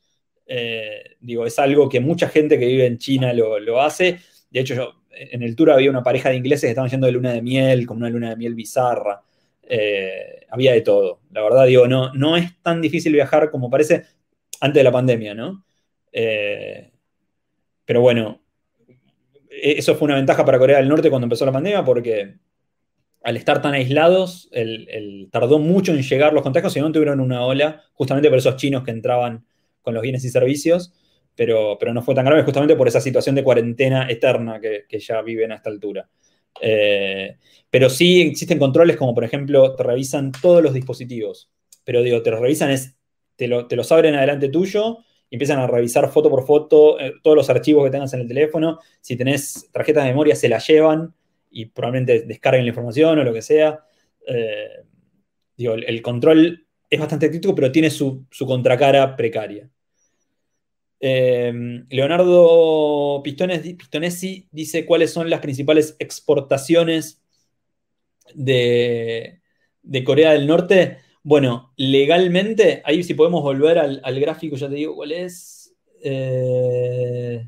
[0.46, 4.20] Eh, digo, es algo que mucha gente que vive en China lo, hace.
[4.52, 7.14] De hecho, yo, en el tour había una pareja de ingleses que estaban yendo de
[7.14, 9.24] luna de miel, como una luna de miel bizarra.
[9.64, 11.22] Eh, había de todo.
[11.32, 14.04] La verdad, digo, no, no es tan difícil viajar como parece
[14.62, 15.66] antes de la pandemia, ¿no?
[17.86, 18.42] pero bueno,
[19.50, 22.36] e-, eso fue una ventaja para Corea del Norte cuando empezó la pandemia porque
[23.26, 24.52] al estar tan aislados,
[25.32, 28.84] tardó mucho en llegar los contagios y no tuvieron una ola, justamente por esos chinos
[28.84, 29.44] que entraban
[29.82, 30.94] con los bienes y servicios,
[31.36, 35.24] pero, pero no fue tan grave justamente por esa situación de cuarentena eterna que, ya
[35.24, 36.08] viven a esta altura.
[36.62, 37.38] Eh,
[37.72, 41.50] pero sí existen controles como, por ejemplo, te revisan todos los dispositivos,
[41.84, 42.96] pero digo, te los revisan es,
[43.36, 45.00] te, los abren adelante tuyo
[45.32, 48.80] empiezan a revisar foto por foto eh, todos los archivos que tengas en el teléfono.
[49.02, 51.16] Si tenés tarjetas de memoria, se las llevan
[51.56, 53.86] y probablemente descarguen la información o lo que sea.
[54.28, 54.84] Eh,
[55.56, 59.70] digo, el, control es bastante crítico, pero tiene su, contracara precaria.
[61.00, 61.54] Eh,
[61.90, 67.24] Leonardo Pistones, Pistonesi dice cuáles son las principales exportaciones
[68.34, 69.42] de,
[70.04, 70.98] Corea del Norte.
[71.24, 75.74] Bueno, legalmente, ahí si podemos volver al, gráfico, ya te digo cuál es.
[76.04, 77.48] Eh,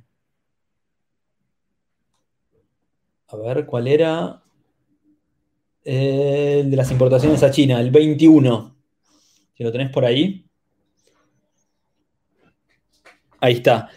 [3.30, 4.41] A ver, ¿cuál era?
[5.84, 8.75] El de las importaciones a China, el 21.
[9.55, 10.45] Si lo tenés por ahí.
[13.39, 13.89] Ahí está.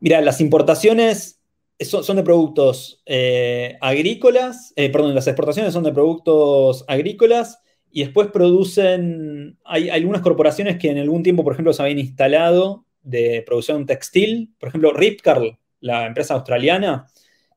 [0.00, 1.40] Mira, las importaciones
[1.80, 8.28] son, de productos eh, agrícolas, eh, perdón, las exportaciones son de productos agrícolas y después
[8.28, 13.86] producen, hay, algunas corporaciones que en algún tiempo, por ejemplo, se habían instalado de producción
[13.86, 17.06] textil, por ejemplo, Ripcarl, la empresa australiana,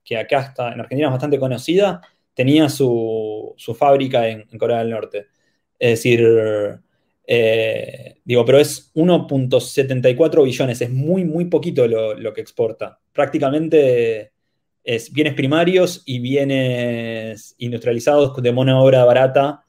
[0.03, 2.01] que acá está, en Argentina es bastante conocida,
[2.33, 5.27] tenía su, fábrica en, Corea del Norte.
[5.79, 6.25] Es decir,
[7.25, 12.99] eh, digo, pero es 1.74 billones, es muy, muy poquito lo, que exporta.
[13.11, 14.31] Prácticamente
[14.83, 19.63] es bienes primarios y bienes industrializados de mano obra barata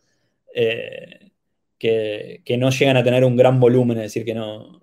[0.55, 1.31] eh,
[1.79, 4.83] que, no llegan a tener un gran volumen, es decir, que no,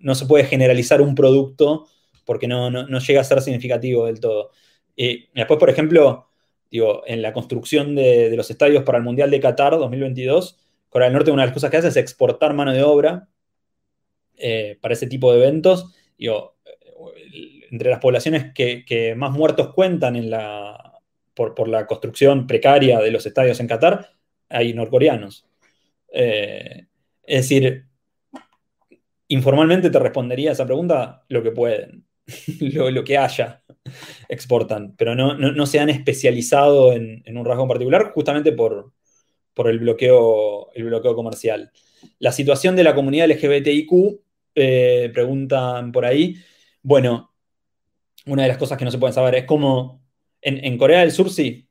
[0.00, 1.86] no se puede generalizar un producto
[2.24, 4.50] porque no, llega a ser significativo del todo.
[4.96, 6.28] Y después, por ejemplo,
[6.70, 10.58] digo, en la construcción de, los estadios para el Mundial de Qatar 2022,
[10.88, 13.28] Corea del Norte una de las cosas que hace es exportar mano de obra
[14.36, 15.94] eh, para ese tipo de eventos.
[16.18, 16.56] Digo,
[17.70, 21.00] entre las poblaciones que, más muertos cuentan en la,
[21.34, 24.10] por, la construcción precaria de los estadios en Qatar,
[24.48, 25.46] hay norcoreanos.
[26.12, 26.86] Eh,
[27.22, 27.86] es decir,
[29.28, 32.04] informalmente te respondería a esa pregunta lo que pueden.
[32.60, 33.62] lo, que haya
[34.28, 38.92] exportan, pero no, se han especializado en, un rasgo en particular justamente por,
[39.56, 41.70] el, bloqueo, el bloqueo comercial.
[42.18, 44.20] La situación de la comunidad LGBTIQ,
[44.54, 46.36] eh, preguntan por ahí.
[46.82, 47.32] Bueno,
[48.26, 50.02] una de las cosas que no se pueden saber es cómo
[50.40, 51.68] en, Corea del Sur sí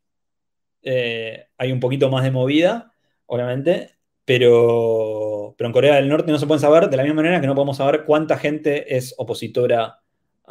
[0.81, 2.93] eh, hay un poquito más de movida,
[3.25, 7.41] obviamente, pero, pero en Corea del Norte no se pueden saber de la misma manera
[7.41, 9.99] que no podemos saber cuánta gente es opositora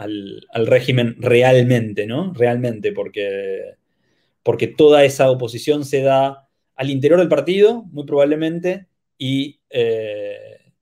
[0.00, 2.32] al, régimen realmente, ¿no?
[2.32, 3.74] Realmente, porque,
[4.42, 8.86] porque toda esa oposición se da al interior del partido, muy probablemente,
[9.18, 10.72] y, eh,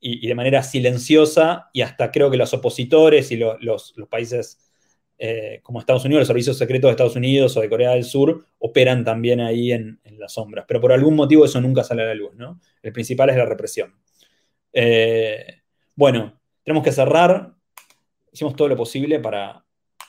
[0.00, 4.58] y, de manera silenciosa, y hasta creo que los opositores y los, países
[5.18, 8.46] eh, como Estados Unidos, los servicios secretos de Estados Unidos o de Corea del Sur,
[8.58, 10.64] operan también ahí en, las sombras.
[10.66, 12.60] Pero por algún motivo eso nunca sale a la luz, ¿no?
[12.82, 13.94] El principal es la represión.
[14.72, 15.60] Eh,
[15.94, 17.54] bueno, tenemos que cerrar
[18.34, 19.64] hicimos todo lo posible para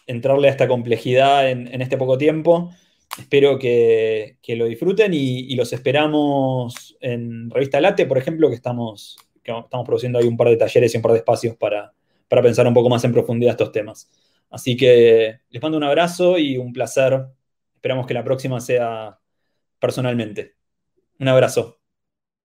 [0.07, 2.71] entrarle a esta complejidad en, este poco tiempo.
[3.17, 9.85] espero que, lo disfruten y, los esperamos en Revista Late, por ejemplo, que estamos, estamos
[9.85, 11.93] produciendo ahí un par de talleres y un par de espacios para,
[12.27, 14.09] para pensar un poco más en profundidad estos temas.
[14.49, 17.27] Así que les mando un abrazo y un placer.
[17.75, 19.19] Esperamos que la próxima sea
[19.79, 20.55] personalmente.
[21.19, 21.84] Un abrazo.